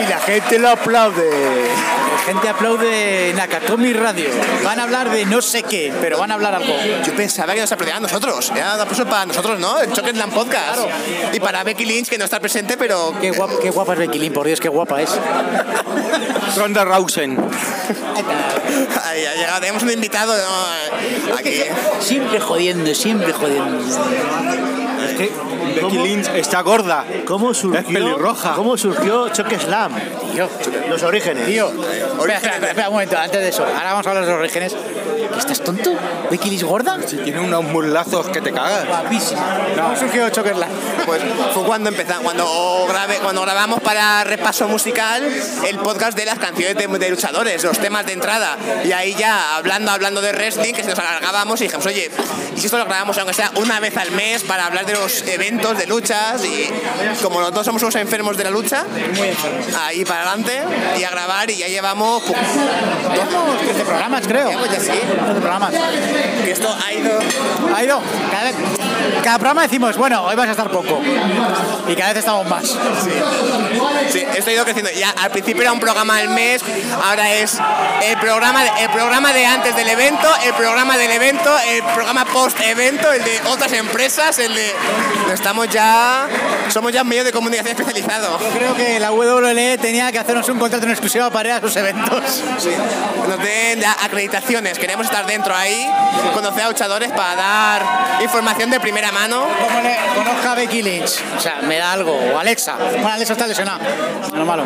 Y 0.02 0.06
la 0.08 0.18
gente 0.18 0.58
lo 0.58 0.70
aplaude. 0.70 1.30
La 2.12 2.18
gente 2.24 2.48
aplaude 2.48 3.32
Nakatomi 3.34 3.92
Radio. 3.92 4.28
Van 4.64 4.78
a 4.78 4.84
hablar 4.84 5.10
de 5.10 5.26
no 5.26 5.42
sé 5.42 5.62
qué, 5.62 5.92
pero 6.00 6.18
van 6.18 6.30
a 6.30 6.34
hablar 6.34 6.54
algo. 6.54 6.74
Yo 7.04 7.14
pensaba 7.14 7.54
que 7.54 7.60
nos 7.60 7.70
aplaudían 7.70 7.98
a 7.98 8.00
nosotros. 8.00 8.52
Era 8.54 8.74
un 8.74 8.80
aplauso 8.80 9.04
para 9.06 9.26
nosotros, 9.26 9.58
¿no? 9.58 9.80
El 9.80 9.92
Chokeslam 9.92 10.30
Podcast. 10.30 10.80
Y 11.32 11.40
para 11.40 11.62
Becky 11.64 11.84
Lynch, 11.84 12.08
que 12.08 12.18
no 12.18 12.24
está 12.24 12.40
presente, 12.40 12.76
pero 12.76 13.14
Qué 13.20 13.30
guapa, 13.30 13.54
qué 13.60 13.70
guapa 13.70 13.92
es 13.92 13.98
Becky 14.00 14.18
Lynn, 14.18 14.32
por 14.32 14.46
Dios, 14.46 14.60
qué 14.60 14.68
guapa 14.68 15.00
es. 15.02 15.10
Ronda 16.56 16.84
Rousey. 16.84 17.36
Ahí 19.04 19.24
ha 19.26 19.34
llegado. 19.34 19.60
Tenemos 19.60 19.82
un 19.82 19.90
invitado 19.90 20.34
¿no? 20.36 21.36
aquí. 21.36 21.62
Siempre 22.00 22.40
jodiendo, 22.40 22.94
siempre 22.94 23.32
jodiendo. 23.32 24.81
Es 25.04 25.14
que 25.14 25.32
Becky 25.80 25.98
Lynch 25.98 26.28
está 26.34 26.60
gorda. 26.62 27.04
¿Cómo 27.26 27.52
surgió? 27.54 27.80
Es 27.80 27.86
pelirroja. 27.86 28.54
¿Cómo 28.54 28.76
surgió 28.76 29.28
Choque 29.30 29.58
Slam? 29.58 29.92
Tío, 30.32 30.48
Los 30.88 31.02
orígenes. 31.02 31.46
tío. 31.46 31.68
Espera, 31.68 32.34
espera, 32.36 32.54
espera, 32.54 32.68
espera 32.68 32.88
un 32.88 32.94
momento, 32.94 33.18
antes 33.18 33.40
de 33.40 33.48
eso. 33.48 33.64
Ahora 33.64 33.92
vamos 33.92 34.06
a 34.06 34.10
hablar 34.10 34.24
de 34.26 34.30
los 34.32 34.40
orígenes. 34.40 34.76
¿Estás 35.38 35.60
tonto? 35.60 35.92
¿Becky 36.30 36.50
Lynch 36.50 36.62
gorda? 36.64 36.98
Tiene 36.98 37.40
unos 37.40 37.64
mulazos 37.64 38.28
que 38.28 38.40
te 38.40 38.52
cagas. 38.52 38.86
No, 39.76 39.96
surgió 39.96 40.28
Chokerla. 40.30 40.66
Pues 41.06 41.22
fue 41.54 41.64
cuando 41.64 41.90
empezamos, 41.90 42.22
cuando, 42.24 42.86
grabé, 42.88 43.16
cuando 43.16 43.42
grabamos 43.42 43.80
para 43.80 44.24
repaso 44.24 44.68
musical 44.68 45.22
el 45.66 45.78
podcast 45.78 46.16
de 46.16 46.24
las 46.24 46.38
canciones 46.38 46.76
de, 46.76 46.86
de 46.86 47.10
luchadores, 47.10 47.62
los 47.64 47.78
temas 47.78 48.06
de 48.06 48.12
entrada. 48.12 48.56
Y 48.84 48.92
ahí 48.92 49.14
ya 49.14 49.56
hablando, 49.56 49.90
hablando 49.90 50.20
de 50.20 50.32
wrestling, 50.32 50.72
que 50.72 50.82
se 50.82 50.90
nos 50.90 50.98
alargábamos 50.98 51.60
y 51.60 51.64
dijimos, 51.64 51.86
oye, 51.86 52.10
¿y 52.56 52.60
si 52.60 52.66
esto 52.66 52.78
lo 52.78 52.84
grabamos 52.84 53.16
aunque 53.18 53.34
sea 53.34 53.50
una 53.56 53.80
vez 53.80 53.96
al 53.96 54.10
mes 54.12 54.42
para 54.42 54.66
hablar 54.66 54.86
de 54.86 54.94
los 54.94 55.22
eventos 55.26 55.78
de 55.78 55.86
luchas? 55.86 56.44
Y 56.44 56.68
como 57.22 57.40
nosotros 57.40 57.66
somos 57.66 57.82
unos 57.82 57.94
enfermos 57.96 58.36
de 58.36 58.44
la 58.44 58.50
lucha, 58.50 58.84
ahí 59.80 60.04
para 60.04 60.22
adelante 60.22 60.62
y 60.98 61.04
a 61.04 61.10
grabar 61.10 61.50
y 61.50 61.56
ya 61.56 61.68
llevamos... 61.68 62.22
pues, 62.22 62.38
Llevamos 63.12 63.58
13 63.60 63.84
programas, 63.84 64.26
creo. 64.26 64.48
Llevamos 64.48 64.70
ya 64.70 64.80
sí. 64.80 64.92
13 65.16 65.40
programas. 65.40 65.72
Que 66.44 66.50
esto 66.50 66.76
ha 66.84 66.92
ido... 66.92 67.18
Ha 67.74 67.84
ido. 67.84 68.00
Cada, 68.30 68.44
vez- 68.44 68.54
cada 69.22 69.38
programa 69.38 69.62
decimos, 69.62 69.96
bueno, 69.96 70.22
hoy 70.24 70.36
vas 70.36 70.48
a 70.48 70.52
estar 70.52 70.70
poco. 70.70 71.00
Y 71.88 71.94
cada 71.94 72.10
vez 72.10 72.18
estamos 72.18 72.46
más. 72.46 72.64
Sí, 74.10 74.24
esto 74.36 74.50
ha 74.50 74.52
ido 74.52 74.64
creciendo. 74.64 74.90
Ya 74.92 75.10
al 75.10 75.30
principio 75.30 75.62
era 75.62 75.72
un 75.72 75.80
programa 75.80 76.16
al 76.18 76.28
mes, 76.28 76.62
ahora 77.02 77.32
es 77.34 77.58
el 78.02 78.18
programa, 78.18 78.64
el 78.80 78.90
programa 78.90 79.32
de 79.32 79.46
antes 79.46 79.74
del 79.76 79.88
evento, 79.88 80.28
el 80.44 80.52
programa 80.54 80.96
del 80.98 81.10
evento, 81.12 81.50
el 81.68 81.82
programa 81.94 82.24
post 82.26 82.58
evento, 82.60 83.10
el 83.12 83.24
de 83.24 83.40
otras 83.46 83.72
empresas, 83.72 84.38
el 84.38 84.54
de. 84.54 84.72
Estamos 85.32 85.68
ya. 85.68 86.28
Somos 86.68 86.92
ya 86.92 87.02
un 87.02 87.08
medio 87.08 87.24
de 87.24 87.32
comunicación 87.32 87.76
especializado. 87.76 88.38
Yo 88.38 88.50
creo 88.50 88.74
que 88.74 88.98
la 89.00 89.12
WWE 89.12 89.78
tenía 89.78 90.10
que 90.12 90.18
hacernos 90.18 90.48
un 90.48 90.58
contrato 90.58 90.84
en 90.84 90.90
exclusiva 90.92 91.30
para 91.30 91.48
ir 91.50 91.54
a 91.56 91.60
sus 91.60 91.74
eventos. 91.76 92.42
Nos 93.28 93.38
den 93.38 93.80
ya 93.80 93.96
acreditaciones, 94.02 94.78
queremos 94.78 95.01
estar 95.04 95.26
dentro 95.26 95.54
ahí, 95.54 95.90
conocer 96.34 96.62
a 96.64 96.68
luchadores 96.68 97.10
para 97.12 97.34
dar 97.36 97.82
información 98.22 98.70
de 98.70 98.80
primera 98.80 99.12
mano. 99.12 99.46
Como 99.60 99.80
le 99.80 99.96
conozca 100.14 100.52
a 100.52 100.54
Becky 100.54 100.82
Lynch. 100.82 101.22
O 101.36 101.40
sea, 101.40 101.56
me 101.62 101.78
da 101.78 101.92
algo. 101.92 102.12
O 102.12 102.38
Alexa. 102.38 102.76
Bueno, 102.76 103.08
Alexa 103.08 103.32
está 103.32 103.46
lesionada. 103.46 103.80
No 104.34 104.44
malo. 104.44 104.64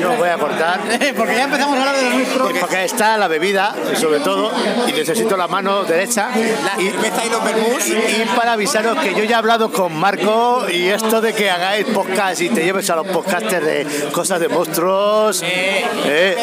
Yo 0.00 0.16
voy 0.16 0.28
a 0.28 0.36
cortar. 0.38 0.80
Porque 1.16 1.34
ya 1.36 1.44
empezamos 1.44 1.76
a 1.76 1.80
hablar 1.80 1.96
de 1.96 2.02
lo 2.02 2.10
nuestro. 2.10 2.48
Porque 2.60 2.84
está 2.84 3.16
la 3.18 3.28
bebida, 3.28 3.74
sobre 3.98 4.20
todo, 4.20 4.50
y 4.88 4.92
necesito 4.92 5.36
la 5.36 5.46
mano 5.48 5.84
derecha. 5.84 6.28
La 6.64 6.80
Y, 6.82 6.90
cerveza 6.90 7.24
y 7.26 7.30
los 7.30 7.44
vermús. 7.44 7.86
y 7.88 8.24
para 8.36 8.52
avisaros 8.52 8.98
que 8.98 9.14
yo 9.14 9.24
ya 9.24 9.36
he 9.36 9.38
hablado 9.38 9.70
con 9.70 9.94
Marco 9.96 10.66
y 10.70 10.88
esto 10.88 11.20
de 11.20 11.32
que 11.34 11.50
hagáis 11.50 11.86
podcast 11.86 12.40
y 12.40 12.48
te 12.48 12.64
lleves 12.64 12.88
a 12.90 12.96
los 12.96 13.06
podcasters 13.08 13.64
de 13.66 13.86
cosas 14.12 14.40
de 14.40 14.48
monstruos. 14.48 15.42
eh, 15.44 16.36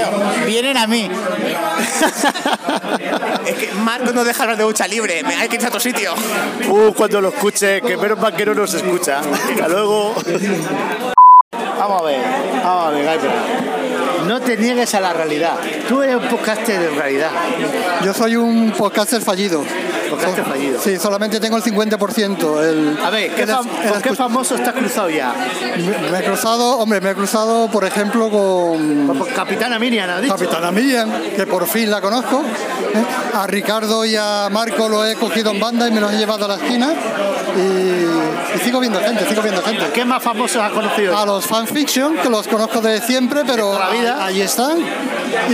Vienen 0.45 0.77
a 0.77 0.87
mí. 0.87 1.09
Es 3.45 3.55
que 3.55 3.73
Marco 3.75 4.11
no 4.13 4.23
deja 4.23 4.43
hablar 4.43 4.57
de 4.57 4.63
lucha 4.63 4.87
libre, 4.87 5.23
me- 5.23 5.35
hay 5.35 5.47
que 5.47 5.55
irse 5.55 5.67
a 5.67 5.69
otro 5.69 5.79
sitio. 5.79 6.13
uh, 6.69 6.93
cuando 6.93 7.21
lo 7.21 7.29
escuche, 7.29 7.81
que 7.81 7.97
menos 7.97 8.19
mal 8.19 8.35
que 8.35 8.45
no 8.45 8.53
nos 8.53 8.73
escucha. 8.73 9.19
Hasta 9.19 9.67
luego. 9.67 10.15
Vamos 11.77 12.01
a 12.01 12.05
ver, 12.05 12.22
vamos 12.63 12.86
a 12.86 12.89
ver. 12.91 13.19
No 14.27 14.41
te 14.41 14.57
niegues 14.57 14.93
a 14.96 15.00
la 15.00 15.13
realidad. 15.13 15.57
Tú 15.88 16.01
eres 16.01 16.15
un 16.15 16.27
podcaster 16.27 16.79
de 16.79 16.89
realidad. 16.89 17.31
Yo 18.03 18.13
soy 18.13 18.36
un 18.36 18.72
podcaster 18.72 19.22
fallido. 19.22 19.63
Fallido. 20.15 20.79
Sí, 20.81 20.97
solamente 20.97 21.39
tengo 21.39 21.57
el 21.57 21.63
50%. 21.63 22.63
El, 22.63 22.97
A 23.03 23.09
ver, 23.09 23.33
¿qué 23.35 23.43
el- 23.43 23.49
fam- 23.49 23.67
el 23.83 23.91
¿con 23.91 24.01
qué 24.01 24.15
famoso 24.15 24.55
estás 24.55 24.73
cruzado 24.73 25.09
ya? 25.09 25.33
me, 25.77 26.09
me 26.11 26.19
he 26.19 26.23
cruzado, 26.23 26.77
hombre, 26.79 27.01
me 27.01 27.11
he 27.11 27.15
cruzado, 27.15 27.67
por 27.69 27.83
ejemplo, 27.85 28.29
con 28.29 29.27
Capitana 29.35 29.77
Miriam, 29.79 30.09
¿has 30.09 30.21
dicho? 30.21 30.35
Capitana 30.35 30.71
Miriam, 30.71 31.11
que 31.35 31.45
por 31.47 31.67
fin 31.67 31.89
la 31.91 32.01
conozco. 32.01 32.41
¿eh? 32.41 33.35
A 33.35 33.47
Ricardo 33.47 34.05
y 34.05 34.15
a 34.15 34.47
Marco 34.51 34.87
lo 34.89 35.05
he 35.05 35.15
cogido 35.15 35.51
en 35.51 35.59
banda 35.59 35.87
y 35.87 35.91
me 35.91 35.99
los 36.01 36.13
he 36.13 36.17
llevado 36.17 36.45
a 36.45 36.47
la 36.49 36.55
esquina. 36.55 36.93
Y, 37.57 38.55
y 38.55 38.59
sigo 38.63 38.79
viendo 38.79 38.99
gente, 38.99 39.25
sigo 39.27 39.41
viendo 39.41 39.61
gente. 39.63 39.89
¿Qué 39.93 40.05
más 40.05 40.21
famosos 40.21 40.61
has 40.61 40.71
conocido? 40.71 41.17
A 41.17 41.25
los 41.25 41.45
fanfiction, 41.45 42.15
que 42.17 42.29
los 42.29 42.47
conozco 42.47 42.81
de 42.81 43.01
siempre, 43.01 43.41
pero 43.45 43.71
toda 43.71 43.87
la 43.89 43.89
vida. 43.89 44.25
ahí 44.25 44.41
están. 44.41 44.77
Y, 45.49 45.53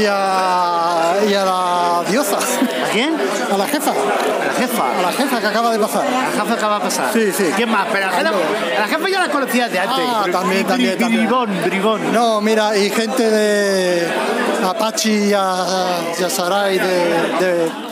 y, 0.00 0.06
a, 0.08 0.87
y 1.26 1.34
a 1.34 1.44
la 1.44 2.02
diosa, 2.08 2.36
¿A 2.36 2.90
quién? 2.92 3.14
a 3.52 3.56
la 3.56 3.66
jefa, 3.66 3.90
A 3.90 4.46
la 4.46 4.52
jefa. 4.58 4.82
a 4.98 5.02
la 5.02 5.12
jefa 5.12 5.40
que 5.40 5.46
acaba 5.46 5.70
de 5.72 5.78
pasar. 5.78 6.04
La 6.36 6.42
jefa 6.42 6.54
acaba 6.54 6.74
de 6.78 6.84
pasar. 6.84 7.10
Sí, 7.12 7.32
sí. 7.32 7.44
¿Quién 7.56 7.70
más? 7.70 7.86
Pero 7.92 8.06
a 8.06 8.10
la, 8.10 8.16
jefa, 8.16 8.28
a 8.30 8.80
la 8.80 8.86
jefa 8.88 9.08
ya 9.08 9.20
la 9.26 9.32
conocías 9.32 9.70
de 9.72 9.78
antes. 9.78 10.04
Ah, 10.08 10.24
también, 10.30 10.66
también, 10.66 10.98
también. 10.98 11.22
Bribón, 11.26 11.62
bribón. 11.64 12.12
No, 12.12 12.40
mira, 12.40 12.76
y 12.76 12.90
gente 12.90 13.28
de 13.30 14.08
Apache 14.68 15.10
y 15.28 15.32
a, 15.32 15.64
y 16.18 16.22
a 16.22 16.30
Sarai 16.30 16.78
de, 16.78 16.86
de- 16.86 17.88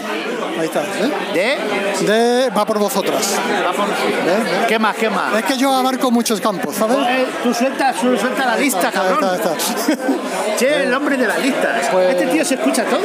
Ahí 0.59 0.65
está, 0.65 0.81
¿eh? 0.85 1.59
¿De? 2.01 2.07
De 2.07 2.49
Va 2.51 2.65
por 2.65 2.79
vosotras. 2.79 3.35
Vamos. 3.63 3.91
¿eh? 3.91 4.65
¿Qué 4.67 4.79
más? 4.79 4.97
¿Qué 4.97 5.11
más? 5.11 5.35
Es 5.35 5.45
que 5.45 5.59
yo 5.59 5.71
abarco 5.71 6.11
muchos 6.11 6.41
campos, 6.41 6.75
¿sabes? 6.77 6.97
Eh, 7.11 7.27
Tú 7.43 7.53
suelta, 7.53 7.93
tú 7.93 8.17
suelta 8.17 8.47
la 8.47 8.57
lista, 8.57 8.89
Está, 8.89 8.91
cabrón. 9.03 9.35
está, 9.37 9.53
está. 9.55 9.95
Che, 10.57 10.83
el 10.85 10.95
hombre 10.95 11.17
de 11.17 11.27
las 11.27 11.39
listas. 11.41 11.89
Pues- 11.93 12.11
Este 12.11 12.27
tío 12.29 12.45
se 12.45 12.55
escucha 12.55 12.85
todo. 12.85 13.01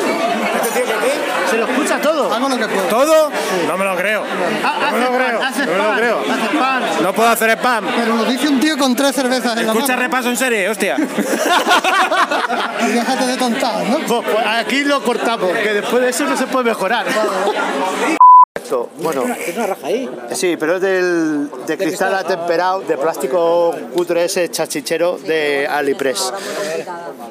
Se 1.49 1.57
lo 1.57 1.65
escucha 1.67 1.99
todo. 1.99 2.33
Hago 2.33 2.47
lo 2.49 2.57
que 2.57 2.67
puedo. 2.67 2.87
¿Todo? 2.87 3.31
No 3.67 3.77
me 3.77 3.83
lo 3.85 3.95
creo. 3.97 4.23
Ah, 4.63 4.89
No 4.91 4.97
me 4.97 5.03
lo 5.03 5.11
creo. 5.17 5.39
No 5.41 5.49
me 5.65 5.89
lo 5.89 5.95
creo. 5.97 6.19
No 7.01 7.13
puedo 7.13 7.29
hacer 7.29 7.49
spam. 7.51 7.85
Pero 7.95 8.15
lo 8.15 8.23
dice 8.25 8.47
un 8.47 8.59
tío 8.59 8.77
con 8.77 8.95
tres 8.95 9.15
cervezas 9.15 9.57
en 9.57 9.65
la 9.67 9.73
Escucha 9.73 9.93
mano. 9.93 10.01
repaso 10.03 10.29
en 10.29 10.37
serie, 10.37 10.69
hostia. 10.69 10.95
Déjate 12.87 13.25
de 13.25 13.37
tontar, 13.37 13.83
¿no? 13.85 13.97
Pues, 13.99 14.21
pues 14.31 14.45
aquí 14.47 14.83
lo 14.83 15.01
cortamos, 15.03 15.49
que 15.51 15.73
después 15.73 16.01
de 16.03 16.09
eso 16.09 16.23
no 16.25 16.37
se 16.37 16.47
puede 16.47 16.65
mejorar. 16.65 17.05
Esto, 18.71 18.89
Bueno, 19.03 19.25
sí, 20.31 20.55
pero 20.57 20.77
es 20.77 20.81
del, 20.81 21.49
de 21.67 21.77
cristal 21.77 22.15
atemperado, 22.15 22.79
de 22.79 22.97
plástico 22.97 23.75
cutre 23.93 24.23
ese 24.23 24.49
chachichero 24.49 25.17
de 25.17 25.67
Alipress. 25.67 26.31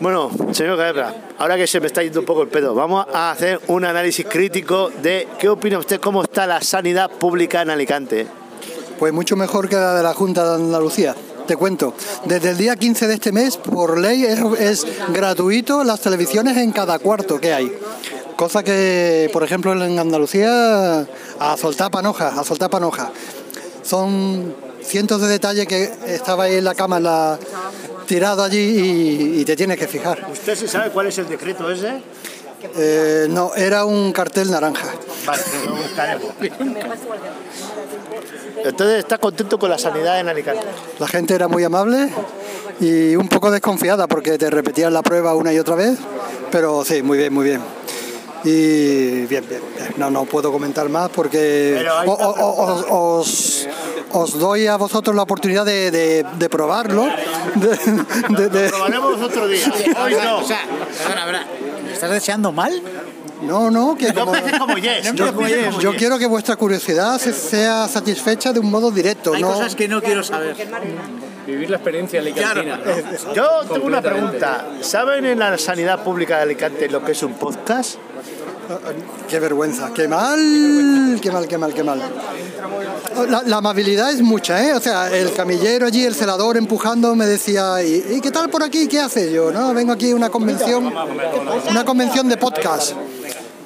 Bueno, 0.01 0.31
señor 0.53 0.77
Guerra, 0.77 1.15
ahora 1.39 1.57
que 1.57 1.67
se 1.67 1.81
me 1.81 1.87
está 1.87 2.03
yendo 2.03 2.21
un 2.21 2.27
poco 2.27 2.43
el 2.43 2.49
pedo, 2.49 2.75
vamos 2.75 3.07
a 3.11 3.31
hacer 3.31 3.59
un 3.69 3.87
análisis 3.87 4.27
crítico 4.27 4.91
de 5.01 5.29
qué 5.39 5.49
opina 5.49 5.79
usted 5.79 5.99
cómo 5.99 6.25
está 6.25 6.47
la 6.47 6.61
sanidad 6.61 7.11
pública 7.11 7.63
en 7.63 7.71
Alicante. 7.71 8.27
Pues 8.99 9.11
mucho 9.15 9.35
mejor 9.35 9.67
que 9.67 9.77
la 9.77 9.95
de 9.95 10.03
la 10.03 10.13
Junta 10.13 10.45
de 10.47 10.57
Andalucía. 10.57 11.17
Te 11.47 11.57
cuento, 11.57 11.95
desde 12.27 12.51
el 12.51 12.59
día 12.59 12.77
15 12.77 13.07
de 13.09 13.15
este 13.15 13.33
mes, 13.33 13.57
por 13.57 13.99
ley, 13.99 14.25
es, 14.27 14.41
es 14.61 14.87
gratuito 15.09 15.85
las 15.85 16.01
televisiones 16.01 16.59
en 16.59 16.71
cada 16.71 16.99
cuarto 16.99 17.41
que 17.41 17.55
hay. 17.55 17.73
Cosa 18.41 18.63
que, 18.63 19.29
por 19.35 19.43
ejemplo, 19.43 19.71
en 19.85 19.99
Andalucía, 19.99 21.01
a 21.39 21.57
soltar 21.59 21.91
panoja, 21.91 22.29
a 22.29 22.43
soltar 22.43 22.71
panoja. 22.71 23.11
Son 23.83 24.55
cientos 24.83 25.21
de 25.21 25.29
detalles 25.29 25.67
que 25.67 25.93
estaba 26.07 26.45
ahí 26.45 26.55
en 26.55 26.65
la 26.65 26.75
cama, 26.75 26.97
en 26.97 27.03
la- 27.03 27.39
tirado 28.07 28.43
allí 28.43 28.57
y, 29.37 29.41
y 29.41 29.45
te 29.45 29.57
tienes 29.57 29.77
que 29.79 29.87
fijar. 29.87 30.27
¿Usted 30.33 30.57
sí 30.57 30.67
sabe 30.69 30.89
cuál 30.89 31.09
es 31.09 31.19
el 31.19 31.29
decreto 31.29 31.71
ese? 31.71 32.01
Eh, 32.79 33.27
no, 33.29 33.55
era 33.55 33.85
un 33.85 34.11
cartel 34.11 34.51
naranja. 34.51 34.87
Vale, 35.27 35.43
lo 35.67 35.75
buscaremos. 35.75 36.31
Entonces, 38.65 38.99
¿está 39.01 39.19
contento 39.19 39.59
con 39.59 39.69
la 39.69 39.77
sanidad 39.77 40.19
en 40.19 40.31
Alicante? 40.31 40.65
La 40.99 41.09
gente 41.09 41.35
era 41.35 41.47
muy 41.47 41.63
amable 41.63 42.09
y 42.81 43.17
un 43.17 43.29
poco 43.29 43.51
desconfiada 43.51 44.07
porque 44.07 44.39
te 44.39 44.49
repetían 44.49 44.95
la 44.95 45.03
prueba 45.03 45.35
una 45.35 45.53
y 45.53 45.59
otra 45.59 45.75
vez, 45.75 45.99
pero 46.51 46.87
sí, 46.87 47.03
muy 47.03 47.19
bien, 47.19 47.35
muy 47.35 47.45
bien. 47.45 47.80
Y 48.45 49.27
bien, 49.27 49.45
bien, 49.49 49.63
bien. 49.77 49.95
No, 49.97 50.11
no 50.11 50.25
puedo 50.25 50.51
comentar 50.53 50.89
más 50.89 51.11
porque 51.11 51.85
o- 52.07 52.11
o- 52.13 52.15
o- 52.15 52.65
os, 52.65 52.87
os- 52.91 53.69
os 54.13 54.39
doy 54.39 54.67
a 54.67 54.77
vosotros 54.77 55.15
la 55.15 55.23
oportunidad 55.23 55.65
de, 55.65 55.91
de- 55.91 56.27
de 56.39 56.49
probarlo. 56.49 57.07
de- 57.55 57.79
de- 58.37 58.49
de- 58.49 58.69
Probaremos 58.71 59.21
otro 59.21 59.47
día. 59.49 59.67
Hoy 60.03 60.15
no. 60.25 60.39
O 60.39 60.45
sea, 60.45 60.61
perdona, 61.07 61.25
perdona. 61.27 61.47
¿Me 61.87 61.93
estás 61.93 62.11
deseando 62.11 62.53
mal? 62.53 62.83
no, 63.43 63.71
no, 63.71 63.97
que 63.97 64.13
No 64.13 64.27
como- 64.27 64.77
Yes. 64.77 65.03
yo, 65.15 65.27
no 65.27 65.35
como 65.35 65.49
yo 65.49 65.91
Yes. 65.93 65.99
quiero 65.99 66.19
que 66.19 66.27
vuestra 66.27 66.57
curiosidad 66.57 67.19
se- 67.19 67.33
sea 67.33 67.89
satisfecha 67.89 68.53
de 68.53 68.61
un 68.61 68.71
modo 68.71 68.91
directo. 68.91 69.33
Hay 69.35 69.41
no, 69.43 69.53
cosas 69.55 69.75
que 69.75 69.89
no 69.89 70.03
quiero 70.03 70.23
saber. 70.23 70.55
Vivir 71.47 71.71
la 71.71 71.77
experiencia 71.79 72.21
alicantina. 72.21 72.79
Yo 73.35 73.47
tengo 73.73 73.87
una 73.87 74.03
pregunta. 74.03 74.67
¿Saben 74.83 75.25
en 75.25 75.39
la 75.39 75.57
sanidad 75.57 76.05
pública 76.05 76.37
de 76.37 76.43
Alicante 76.43 76.89
lo 76.89 77.03
que 77.05 77.13
es 77.13 77.23
un 77.23 77.33
podcast? 77.35 77.97
Qué 79.29 79.39
vergüenza, 79.39 79.93
qué 79.95 80.07
mal, 80.09 81.19
qué 81.21 81.31
mal, 81.31 81.49
qué 81.49 81.59
mal, 81.59 81.75
qué 81.75 81.83
mal. 81.83 82.03
La, 83.47 83.57
amabilidad 83.57 84.11
es 84.13 84.23
mucha, 84.23 84.65
¿eh? 84.65 84.75
O 84.75 84.81
sea, 84.81 85.15
el 85.15 85.33
camillero 85.33 85.87
allí, 85.87 86.05
el 86.05 86.15
celador 86.15 86.57
empujando, 86.57 87.15
me 87.17 87.27
decía, 87.27 87.83
¿y, 87.83 88.21
qué 88.21 88.31
tal 88.31 88.49
por 88.51 88.63
aquí? 88.63 88.87
¿Qué 88.87 89.01
haces? 89.01 89.33
Yo, 89.33 89.51
no, 89.51 89.75
vengo 89.75 89.93
aquí 89.93 90.13
a 90.13 90.17
una 90.17 90.31
convención, 90.31 90.93
una 91.69 91.85
convención 91.85 92.29
de 92.29 92.37
podcast. 92.37 92.93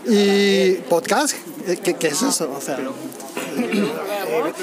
¿Y 0.06 0.72
podcast? 0.88 1.34
¿Qué, 1.82 1.94
qué 1.94 2.08
es 2.08 2.22
eso? 2.22 2.52
O 2.56 2.60
sea, 2.60 2.78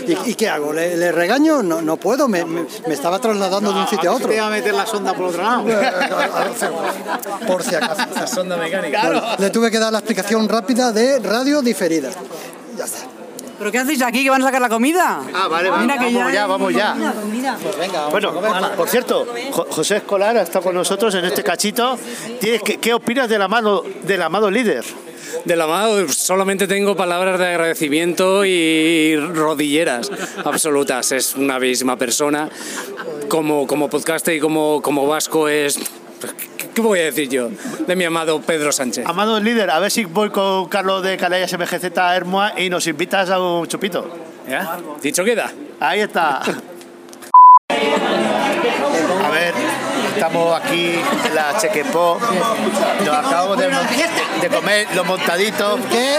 ¿Y, 0.07 0.31
y 0.31 0.35
qué 0.35 0.49
hago? 0.49 0.73
¿Le, 0.73 0.95
le 0.97 1.11
regaño? 1.11 1.61
No, 1.63 1.81
no 1.81 1.97
puedo, 1.97 2.27
me, 2.27 2.43
me- 2.45 2.65
me 2.87 2.93
estaba 2.93 3.19
trasladando 3.19 3.71
de 3.73 3.79
un 3.79 3.87
sitio 3.87 4.11
a 4.11 4.15
otro. 4.15 4.27
Te 4.29 4.35
iba 4.35 4.47
a 4.47 4.49
meter 4.49 4.73
la 4.73 4.85
sonda 4.85 5.13
por 5.13 5.27
otro 5.27 5.41
lado. 5.43 5.63
Por 7.47 7.63
si 7.63 7.75
acaso. 7.75 8.01
La 8.15 8.27
sonda 8.27 8.57
mecánica. 8.57 9.01
Bueno, 9.05 9.21
le 9.37 9.49
tuve 9.49 9.69
que 9.71 9.79
dar 9.79 9.91
la 9.91 9.99
explicación 9.99 10.47
rápida 10.47 10.91
de 10.91 11.19
radio 11.19 11.61
diferida. 11.61 12.09
¿Pero 13.59 13.71
qué 13.71 13.77
hacéis 13.77 14.01
aquí? 14.01 14.23
¿Que 14.23 14.29
van 14.31 14.41
a 14.41 14.45
sacar 14.45 14.59
la 14.61 14.69
comida? 14.69 15.21
Ah, 15.35 15.47
vale, 15.47 15.69
vale. 15.69 15.83
Mira 15.83 15.99
que 15.99 16.05
vamos 16.47 16.73
ya. 16.73 16.95
ya, 16.95 16.97
vamos 16.97 17.43
ya. 17.43 18.07
Bueno, 18.09 18.33
por 18.75 18.89
cierto, 18.89 19.27
Jo- 19.51 19.67
José 19.69 19.97
Escolar 19.97 20.35
ha 20.37 20.41
estado 20.41 20.63
con 20.63 20.73
nosotros 20.75 21.13
en 21.13 21.25
este 21.25 21.43
cachito. 21.43 21.97
Tienes 22.39 22.63
que- 22.63 22.77
¿Qué 22.79 22.91
opinas 22.93 23.29
del 23.29 23.41
amado, 23.41 23.83
del 24.03 24.21
amado 24.23 24.49
líder? 24.49 24.83
Del 25.45 25.61
amado 25.61 26.07
solamente 26.09 26.67
tengo 26.67 26.95
palabras 26.95 27.39
de 27.39 27.47
agradecimiento 27.47 28.45
y 28.45 29.15
rodilleras 29.15 30.11
absolutas. 30.43 31.11
Es 31.11 31.35
una 31.35 31.59
bellísima 31.59 31.97
persona. 31.97 32.49
Como, 33.27 33.65
como 33.65 33.89
podcaster 33.89 34.35
y 34.35 34.39
como, 34.39 34.81
como 34.81 35.07
vasco 35.07 35.47
es... 35.47 35.79
¿Qué, 36.57 36.69
qué 36.73 36.81
voy 36.81 36.99
a 36.99 37.03
decir 37.05 37.29
yo 37.29 37.49
de 37.87 37.95
mi 37.95 38.03
amado 38.03 38.41
Pedro 38.41 38.71
Sánchez? 38.71 39.05
Amado 39.07 39.39
líder, 39.39 39.69
a 39.71 39.79
ver 39.79 39.89
si 39.89 40.05
voy 40.05 40.29
con 40.29 40.67
Carlos 40.67 41.01
de 41.01 41.17
Calayas 41.17 41.51
MGZ 41.57 41.85
Hermoa 41.97 42.59
y 42.59 42.69
nos 42.69 42.85
invitas 42.87 43.29
a 43.29 43.39
un 43.39 43.67
chupito. 43.67 44.07
¿Ya? 44.47 44.77
Dicho 45.01 45.23
queda. 45.23 45.51
Ahí 45.79 46.01
está. 46.01 46.41
A 49.23 49.29
ver, 49.29 49.53
estamos 50.13 50.59
aquí 50.61 50.99
en 51.25 51.35
la 51.35 51.57
Chequepó. 51.57 52.19
Nos 53.05 53.15
acabamos 53.15 53.57
de, 53.57 53.69
de 54.41 54.49
comer 54.49 54.87
los 54.95 55.05
montaditos. 55.05 55.79
¿Qué? 55.89 56.17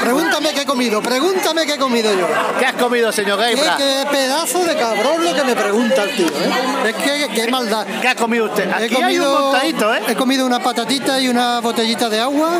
Pregúntame 0.00 0.52
qué 0.54 0.62
he 0.62 0.66
comido, 0.66 1.02
pregúntame 1.02 1.66
qué 1.66 1.74
he 1.74 1.78
comido 1.78 2.12
yo. 2.14 2.26
¿Qué 2.58 2.66
has 2.66 2.74
comido, 2.74 3.12
señor 3.12 3.38
¿Qué, 3.38 3.54
Gaibra? 3.54 3.76
qué 3.76 4.04
pedazo 4.10 4.64
de 4.64 4.76
cabrón 4.76 5.24
lo 5.24 5.34
que 5.34 5.44
me 5.44 5.54
pregunta 5.56 6.04
el 6.04 6.16
tío, 6.16 6.26
¿eh? 6.26 6.88
Es 6.88 6.94
que 6.96 7.28
qué 7.34 7.48
maldad. 7.50 7.86
¿Qué 8.00 8.08
ha 8.08 8.14
comido 8.14 8.46
usted? 8.46 8.68
He 8.80 8.84
Aquí 8.86 9.02
hay 9.02 9.18
un 9.18 9.30
montadito, 9.30 9.94
¿eh? 9.94 10.02
He 10.08 10.14
comido 10.14 10.46
una 10.46 10.60
patatita 10.60 11.20
y 11.20 11.28
una 11.28 11.60
botellita 11.60 12.08
de 12.08 12.20
agua. 12.20 12.58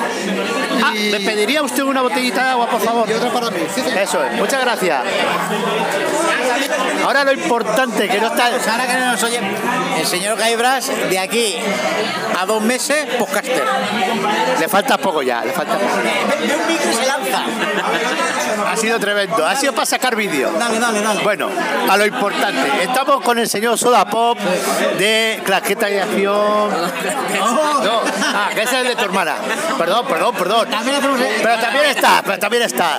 Ah, 0.82 0.92
y- 0.94 1.10
¿me 1.10 1.20
pediría 1.20 1.62
usted 1.62 1.82
una 1.82 2.02
botellita 2.02 2.44
de 2.44 2.50
agua, 2.50 2.68
por 2.68 2.80
favor? 2.80 3.08
Y 3.08 3.12
otra 3.14 3.30
para 3.30 3.50
mí. 3.50 3.60
Sí, 3.74 3.80
sí. 3.82 3.90
Eso 3.98 4.22
es, 4.24 4.32
muchas 4.38 4.60
gracias. 4.60 5.02
Ahora 7.04 7.24
lo 7.24 7.32
importante, 7.32 8.08
que 8.08 8.20
no 8.20 8.28
está... 8.28 8.50
Pues 8.50 8.66
ahora 8.68 8.86
que 8.86 8.94
no 8.94 9.12
nos 9.12 9.22
oye, 9.22 9.40
el 9.98 10.06
señor 10.06 10.36
Gaibras, 10.36 10.88
de 11.08 11.18
aquí 11.18 11.56
a 12.38 12.46
dos 12.46 12.62
meses, 12.62 13.06
podcaster. 13.18 13.64
Le 14.58 14.68
falta 14.68 14.96
poco 14.98 15.22
ya, 15.22 15.44
le 15.44 15.52
falta 15.52 15.74
poco. 15.78 15.96
De 15.96 16.56
un 16.56 16.66
micro 16.66 16.92
se 16.92 17.06
lanza. 17.06 17.44
Ha 18.70 18.76
sido 18.76 18.98
tremendo, 18.98 19.46
ha 19.46 19.54
sido 19.56 19.72
para 19.72 19.86
sacar 19.86 20.16
vídeo. 20.16 20.50
Dale, 20.58 20.78
dale, 20.78 21.02
dale. 21.02 21.22
Bueno, 21.22 21.48
a 21.88 21.96
lo 21.96 22.06
importante, 22.06 22.82
estamos 22.82 23.20
con 23.22 23.38
el 23.38 23.48
señor 23.48 23.76
Soda 23.78 24.04
Pop 24.04 24.38
de 24.98 25.42
Claqueta 25.44 25.90
y 25.90 25.98
Acción. 25.98 26.70
No, 26.70 28.00
ah, 28.34 28.50
que 28.54 28.62
ese 28.62 28.76
es 28.76 28.82
el 28.82 28.88
de 28.88 28.96
tu 28.96 29.04
hermana. 29.04 29.36
Perdón, 29.76 30.06
perdón, 30.06 30.34
perdón. 30.34 30.68
Pero 31.42 31.58
también 31.58 31.84
está, 31.86 32.22
pero 32.24 32.38
también 32.38 32.62
está. 32.62 32.98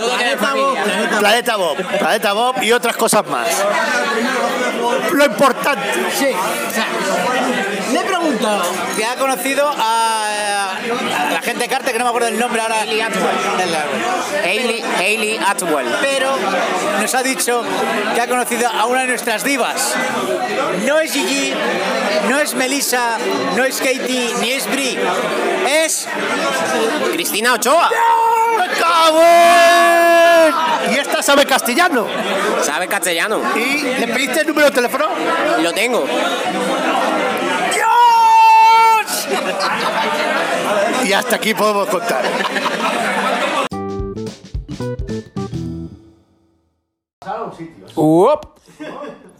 Planeta 1.19 1.55
Bob, 1.55 1.77
Planeta 1.77 2.33
Bob 2.33 2.61
y 2.61 2.71
otras 2.71 2.95
cosas 2.97 3.25
más. 3.27 3.47
Lo 5.13 5.25
importante. 5.25 5.87
Sí, 6.17 6.27
o 6.27 6.73
sea, 6.73 6.85
le 7.91 7.99
he 7.99 8.03
preguntado 8.03 8.63
que 8.95 9.05
ha 9.05 9.15
conocido 9.15 9.67
a, 9.67 10.73
a 10.73 11.31
la 11.31 11.41
gente 11.41 11.63
de 11.63 11.67
Carter, 11.67 11.91
que 11.91 11.99
no 11.99 12.05
me 12.05 12.09
acuerdo 12.09 12.29
el 12.29 12.39
nombre 12.39 12.61
ahora. 12.61 12.81
Hailey 12.81 13.01
Atwell. 13.01 13.37
Hailey, 14.99 15.39
Atwell. 15.45 15.87
Pero 16.01 16.37
nos 17.01 17.13
ha 17.15 17.23
dicho 17.23 17.63
que 18.15 18.21
ha 18.21 18.27
conocido 18.27 18.69
a 18.69 18.85
una 18.85 19.01
de 19.01 19.07
nuestras 19.07 19.43
divas. 19.43 19.95
No 20.85 20.99
es 20.99 21.11
Gigi, 21.11 21.53
no 22.29 22.39
es 22.39 22.53
Melissa, 22.53 23.17
no 23.55 23.63
es 23.63 23.77
Katie, 23.77 24.33
ni 24.39 24.51
es 24.51 24.69
Brie. 24.69 24.99
Es 25.67 26.07
Cristina 27.13 27.53
Ochoa. 27.53 27.89
¡Me 28.57 28.67
cago 28.79 29.21
en! 29.21 29.31
Y 29.31 30.01
esta 30.01 30.10
sabe 31.31 31.45
castellano. 31.45 32.07
Sabe 32.61 32.87
castellano. 32.89 33.39
¿Y 33.55 33.99
le 34.01 34.07
pediste 34.07 34.41
el 34.41 34.47
número 34.47 34.67
de 34.67 34.75
teléfono? 34.75 35.05
Lo 35.61 35.71
tengo. 35.71 36.03
Y 41.05 41.13
hasta 41.13 41.37
aquí 41.37 41.53
podemos 41.53 41.87
contar. 41.87 42.25
Uop. 47.95 48.45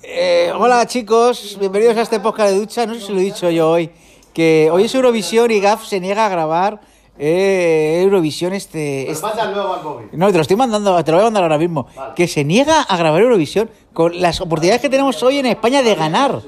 Eh, 0.01 0.53
hola 0.55 0.85
chicos, 0.87 1.57
bienvenidos 1.59 1.97
a 1.97 2.01
este 2.03 2.21
podcast 2.21 2.51
de 2.51 2.59
ducha. 2.59 2.85
No 2.85 2.93
sé 2.93 3.01
si 3.01 3.11
lo 3.11 3.19
he 3.19 3.23
dicho 3.23 3.49
yo 3.49 3.69
hoy, 3.69 3.91
que 4.33 4.69
hoy 4.71 4.85
es 4.85 4.95
Eurovisión 4.95 5.51
y 5.51 5.59
Gaf 5.59 5.85
se 5.85 5.99
niega 5.99 6.25
a 6.25 6.29
grabar 6.29 6.79
eh, 7.23 8.01
Eurovisión 8.01 8.51
este... 8.53 9.11
este- 9.11 9.27
luego 9.53 9.73
al 9.75 9.83
móvil. 9.83 10.07
No, 10.13 10.27
te 10.31 10.33
lo 10.33 10.41
estoy 10.41 10.57
mandando, 10.57 11.03
te 11.03 11.11
lo 11.11 11.17
voy 11.17 11.21
a 11.21 11.27
mandar 11.27 11.43
ahora 11.43 11.59
mismo. 11.59 11.87
Que 12.15 12.27
se 12.27 12.43
niega 12.43 12.81
a 12.81 12.97
grabar 12.97 13.21
Eurovisión 13.21 13.69
con 13.93 14.19
las 14.19 14.41
oportunidades 14.41 14.81
que 14.81 14.89
tenemos 14.89 15.21
hoy 15.21 15.37
en 15.37 15.45
España 15.45 15.83
de 15.83 15.93
ganar. 15.93 16.41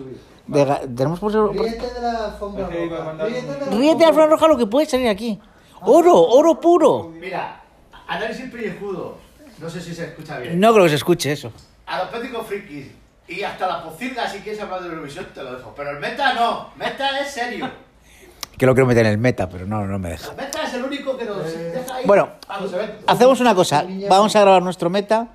De 0.48 0.65
ga- 0.65 0.82
tenemos 0.95 1.19
por- 1.19 1.32
Ríete 1.54 1.93
de 1.93 2.02
la 2.02 2.26
alfombra 2.26 2.67
roja. 2.67 3.26
Ríete 3.26 3.48
de 3.54 3.60
la 3.60 3.78
Ríete 3.78 3.98
de 4.00 4.06
Alfredo 4.06 4.28
Roja 4.30 4.48
lo 4.48 4.58
que 4.58 4.65
puede 4.65 4.88
salir 4.88 5.08
aquí. 5.10 5.39
Oro, 5.86 6.19
oro 6.19 6.60
puro. 6.60 7.12
Mira, 7.19 7.62
análisis 8.08 8.50
pellejudo. 8.50 9.17
No 9.60 9.69
sé 9.69 9.80
si 9.80 9.93
se 9.93 10.06
escucha 10.06 10.39
bien. 10.39 10.60
No 10.60 10.74
creo 10.74 10.86
que 10.86 10.89
se 10.89 10.95
escuche 10.95 11.32
eso. 11.32 11.52
A 11.86 12.00
los 12.00 12.08
péticos 12.08 12.48
frikis 12.48 12.88
y 13.28 13.43
hasta 13.43 13.67
la 13.67 13.84
pocilga, 13.84 14.28
si 14.28 14.39
quieres 14.39 14.60
hablar 14.62 14.82
de 14.82 14.89
Eurovisión, 14.89 15.28
te 15.34 15.43
lo 15.43 15.56
dejo. 15.56 15.71
Pero 15.76 15.91
el 15.91 16.00
meta 16.00 16.34
no. 16.34 16.69
Meta 16.76 17.19
es 17.21 17.32
serio. 17.32 17.69
Que 18.58 18.66
lo 18.66 18.74
quiero 18.74 18.86
meter 18.88 19.06
en 19.06 19.12
el 19.13 19.18
meta, 19.18 19.50
pero 19.50 19.66
no, 19.66 19.86
no 19.86 19.98
me 20.00 20.10
deja. 20.10 20.32
El 20.32 20.38
meta 20.38 20.63
es 20.63 20.74
el 20.76 20.84
único 20.84 21.18
que 21.18 21.26
nos 21.26 21.44
deja 21.44 21.96
ahí 21.96 22.06
Bueno. 22.06 22.30
Hacemos 23.08 23.39
una 23.39 23.56
cosa, 23.56 23.86
vamos 24.10 24.36
a 24.36 24.42
grabar 24.42 24.62
nuestro 24.62 24.89
meta 24.89 25.30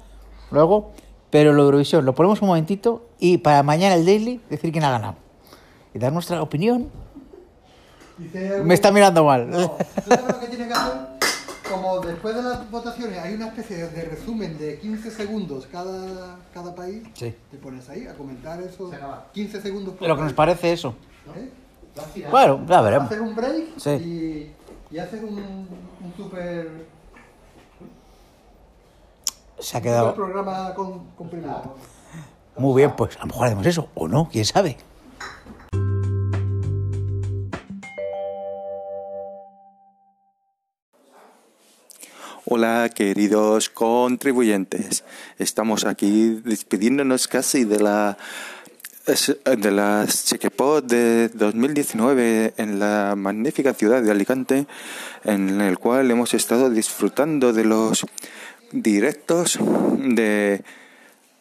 luego, 0.50 0.92
pero 1.31 1.52
lo 1.52 1.62
de 1.62 1.66
Eurovisión 1.66 2.04
lo 2.04 2.14
ponemos 2.14 2.40
un 2.42 2.48
momentito 2.48 3.09
y 3.18 3.38
para 3.38 3.62
mañana 3.62 3.94
el 3.96 4.07
daily 4.07 4.40
decir 4.48 4.70
quién 4.72 4.85
ha 4.85 4.90
ganado. 4.90 5.16
Y 5.94 5.98
dar 5.98 6.12
nuestra 6.12 6.40
opinión. 6.42 6.90
Dice- 8.18 8.62
Me 8.64 8.74
está 8.74 8.90
mirando 8.92 9.24
mal. 9.24 9.48
¿Tú 9.50 10.11
sabes 10.11 10.26
lo 10.28 10.40
que 10.40 10.46
tiene 10.46 10.66
que 10.68 10.72
hacer? 10.74 10.92
Como 11.70 12.00
después 12.00 12.35
de 12.35 12.42
las 12.42 12.70
votaciones 12.70 13.18
hay 13.18 13.35
una 13.35 13.48
especie 13.48 13.76
de 13.88 14.04
resumen 14.07 14.57
de 14.59 14.78
15 14.78 15.11
segundos 15.11 15.66
cada, 15.70 16.37
cada 16.54 16.74
país, 16.74 17.02
Sí. 17.14 17.35
te 17.50 17.57
pones 17.59 17.87
ahí 17.90 18.07
a 18.07 18.14
comentar 18.14 18.61
eso 18.62 18.90
15 19.35 19.61
segundos 19.61 19.94
por 19.94 20.09
Lo 20.09 20.16
que 20.16 20.22
nos 20.22 20.33
parece 20.33 20.72
eso. 20.72 20.94
¿eh? 21.37 21.50
Bueno, 22.30 22.64
ya 22.68 22.80
veremos. 22.80 23.06
Haces 23.08 23.20
un 23.20 23.34
break 23.34 23.64
Sí. 23.78 23.90
y, 23.90 24.94
y 24.94 24.98
haces 24.98 25.22
un, 25.22 25.38
un 25.38 26.14
super, 26.16 26.87
Se 29.58 29.76
ha 29.76 29.80
quedado 29.80 30.14
programa 30.14 30.72
con, 30.74 31.02
muy 32.56 32.80
bien, 32.82 32.92
pues 32.96 33.16
a 33.16 33.20
lo 33.20 33.26
mejor 33.26 33.46
hacemos 33.46 33.66
eso, 33.66 33.88
o 33.94 34.08
no, 34.08 34.28
quién 34.30 34.44
sabe. 34.44 34.76
Hola 42.50 42.88
queridos 42.94 43.68
contribuyentes, 43.68 45.04
estamos 45.38 45.84
aquí 45.84 46.40
despidiéndonos 46.44 47.28
casi 47.28 47.64
de 47.64 47.78
la 47.78 48.16
de 49.08 49.70
las 49.70 50.26
Chequepod 50.26 50.84
de 50.84 51.30
2019 51.30 52.52
en 52.58 52.78
la 52.78 53.14
magnífica 53.16 53.72
ciudad 53.72 54.02
de 54.02 54.10
Alicante, 54.10 54.66
en 55.24 55.62
el 55.62 55.78
cual 55.78 56.10
hemos 56.10 56.34
estado 56.34 56.68
disfrutando 56.68 57.54
de 57.54 57.64
los 57.64 58.04
directos 58.70 59.58
de 59.96 60.62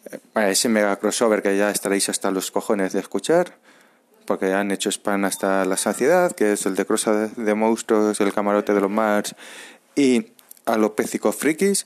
eh, 0.05 0.49
ese 0.49 0.69
mega 0.69 0.95
crossover 0.95 1.41
que 1.41 1.57
ya 1.57 1.69
estaréis 1.69 2.07
hasta 2.07 2.31
los 2.31 2.51
cojones 2.51 2.93
de 2.93 3.01
escuchar, 3.01 3.57
porque 4.25 4.53
han 4.53 4.71
hecho 4.71 4.87
spam 4.89 5.25
hasta 5.25 5.65
la 5.65 5.75
saciedad, 5.75 6.31
que 6.31 6.53
es 6.53 6.65
el 6.65 6.75
de 6.75 6.85
Crosa 6.85 7.27
de, 7.27 7.53
Monstruos, 7.53 8.21
el 8.21 8.31
camarote 8.31 8.73
de 8.73 8.79
los 8.79 8.91
Mars 8.91 9.35
y 9.93 10.27
a 10.65 10.77
los 10.77 10.91
pécicos 10.91 11.35
frikis, 11.35 11.85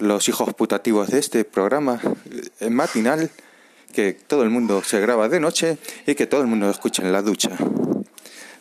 los 0.00 0.28
hijos 0.28 0.52
putativos 0.54 1.10
de 1.10 1.20
este 1.20 1.44
programa 1.44 2.00
eh, 2.58 2.68
matinal, 2.68 3.30
que 3.94 4.12
todo 4.12 4.42
el 4.42 4.50
mundo 4.50 4.82
se 4.82 5.00
graba 5.00 5.28
de 5.28 5.40
noche 5.40 5.78
y 6.06 6.14
que 6.14 6.26
todo 6.26 6.42
el 6.42 6.46
mundo 6.46 6.68
escucha 6.68 7.02
en 7.02 7.12
la 7.12 7.22
ducha. 7.22 7.50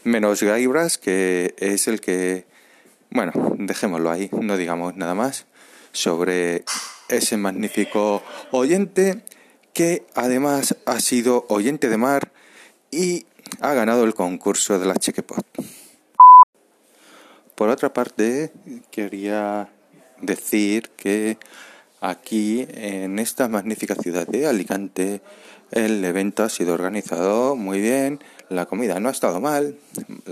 Menos 0.04 0.42
Gaibras, 0.42 0.98
que 0.98 1.56
es 1.58 1.88
el 1.88 2.00
que... 2.00 2.46
Bueno, 3.10 3.32
dejémoslo 3.58 4.10
ahí, 4.10 4.30
no 4.32 4.58
digamos 4.58 4.96
nada 4.96 5.16
más 5.16 5.46
sobre 5.92 6.64
ese 7.10 7.38
magnífico 7.38 8.24
oyente 8.52 9.24
que 9.74 10.06
además 10.16 10.76
ha 10.86 11.00
sido 11.00 11.46
oyente 11.50 11.90
de 11.90 11.98
mar 11.98 12.32
y 12.92 13.26
ha 13.60 13.74
ganado 13.74 14.04
el 14.04 14.14
concurso 14.14 14.80
de 14.80 14.86
la 14.86 14.96
Chequepot. 14.96 15.46
Por 17.56 17.70
otra 17.70 17.94
parte, 17.94 18.52
quería 18.92 19.70
decir 20.22 20.90
que 20.98 21.38
aquí 22.04 22.68
en 22.70 23.18
esta 23.18 23.48
magnífica 23.48 23.96
ciudad 23.96 24.28
de 24.28 24.46
Alicante. 24.46 25.22
El 25.72 26.04
evento 26.04 26.44
ha 26.44 26.50
sido 26.50 26.74
organizado 26.74 27.56
muy 27.56 27.80
bien, 27.80 28.20
la 28.50 28.66
comida 28.66 29.00
no 29.00 29.08
ha 29.08 29.14
estado 29.14 29.40
mal, 29.40 29.78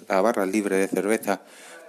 la 0.08 0.22
barra 0.22 0.46
libre 0.46 0.76
de 0.76 0.88
cerveza 0.88 1.42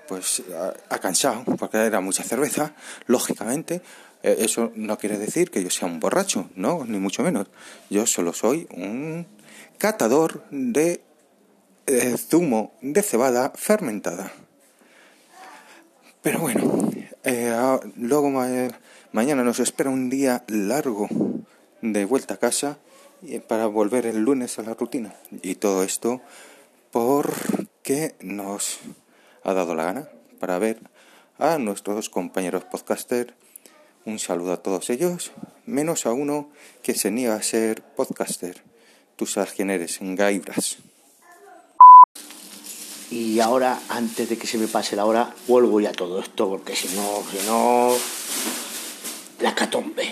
pues 0.07 0.43
ha, 0.89 0.99
cansado 0.99 1.45
porque 1.59 1.79
era 1.79 2.01
mucha 2.01 2.23
cerveza, 2.23 2.75
lógicamente. 3.07 3.83
Eh, 4.23 4.37
Eso 4.39 4.71
no 4.77 4.97
quiere 4.99 5.19
decir 5.19 5.51
que 5.51 5.63
yo 5.63 5.71
sea 5.71 5.89
un 5.89 5.99
borracho, 5.99 6.49
no, 6.55 6.85
ni 6.85 6.99
mucho 6.99 7.23
menos. 7.25 7.49
Yo 7.91 8.07
solo 8.07 8.33
soy 8.33 8.69
un 8.71 9.27
catador 9.79 10.45
de 10.51 11.03
eh, 11.87 12.17
zumo 12.17 12.73
de 12.83 13.03
cebada 13.03 13.53
fermentada. 13.57 14.33
Pero 16.23 16.39
bueno, 16.39 16.91
eh, 17.25 17.53
luego 17.97 18.31
ma- 18.31 18.69
mañana 19.13 19.45
nos 19.45 19.61
espera 19.61 19.91
un 19.91 20.09
día 20.11 20.45
largo 20.49 21.09
de 21.83 22.05
vuelta 22.05 22.35
a 22.35 22.39
casa 22.39 22.79
y 23.23 23.39
para 23.39 23.67
volver 23.67 24.07
el 24.07 24.19
lunes 24.19 24.59
a 24.59 24.63
la 24.63 24.75
rutina. 24.75 25.15
Y 25.43 25.57
todo 25.57 25.83
esto 25.83 26.21
porque 26.91 28.15
nos 28.21 28.79
ha 29.45 29.53
dado 29.53 29.75
la 29.75 29.85
gana 29.85 30.09
para 30.41 30.59
ver 30.59 30.81
a 31.39 31.59
nuestros 31.59 32.09
compañeros 32.09 32.65
podcaster. 32.65 33.35
Un 34.05 34.19
saludo 34.19 34.53
a 34.53 34.63
todos 34.63 34.91
ellos, 34.91 35.33
menos 35.67 36.07
a 36.07 36.13
uno 36.13 36.51
que 36.83 36.95
se 36.95 37.11
niega 37.11 37.37
a 37.37 37.43
ser 37.43 37.83
podcaster. 37.83 38.63
Tú 39.17 39.27
sabes 39.27 39.53
quién 39.53 39.71
eres, 39.71 39.99
Gaibras. 40.01 40.79
Y 43.11 43.41
ahora, 43.41 43.79
antes 43.91 44.31
de 44.31 44.39
que 44.39 44.47
se 44.47 44.57
me 44.57 44.67
pase 44.69 44.97
la 44.97 45.05
hora, 45.05 45.35
vuelvo 45.47 45.81
ya 45.81 45.93
todo 45.93 46.19
esto, 46.19 46.49
porque 46.49 46.75
si 46.75 46.89
no, 46.97 47.23
si 47.31 47.47
no, 47.47 47.95
la 49.63 49.67
catombe. 49.67 50.12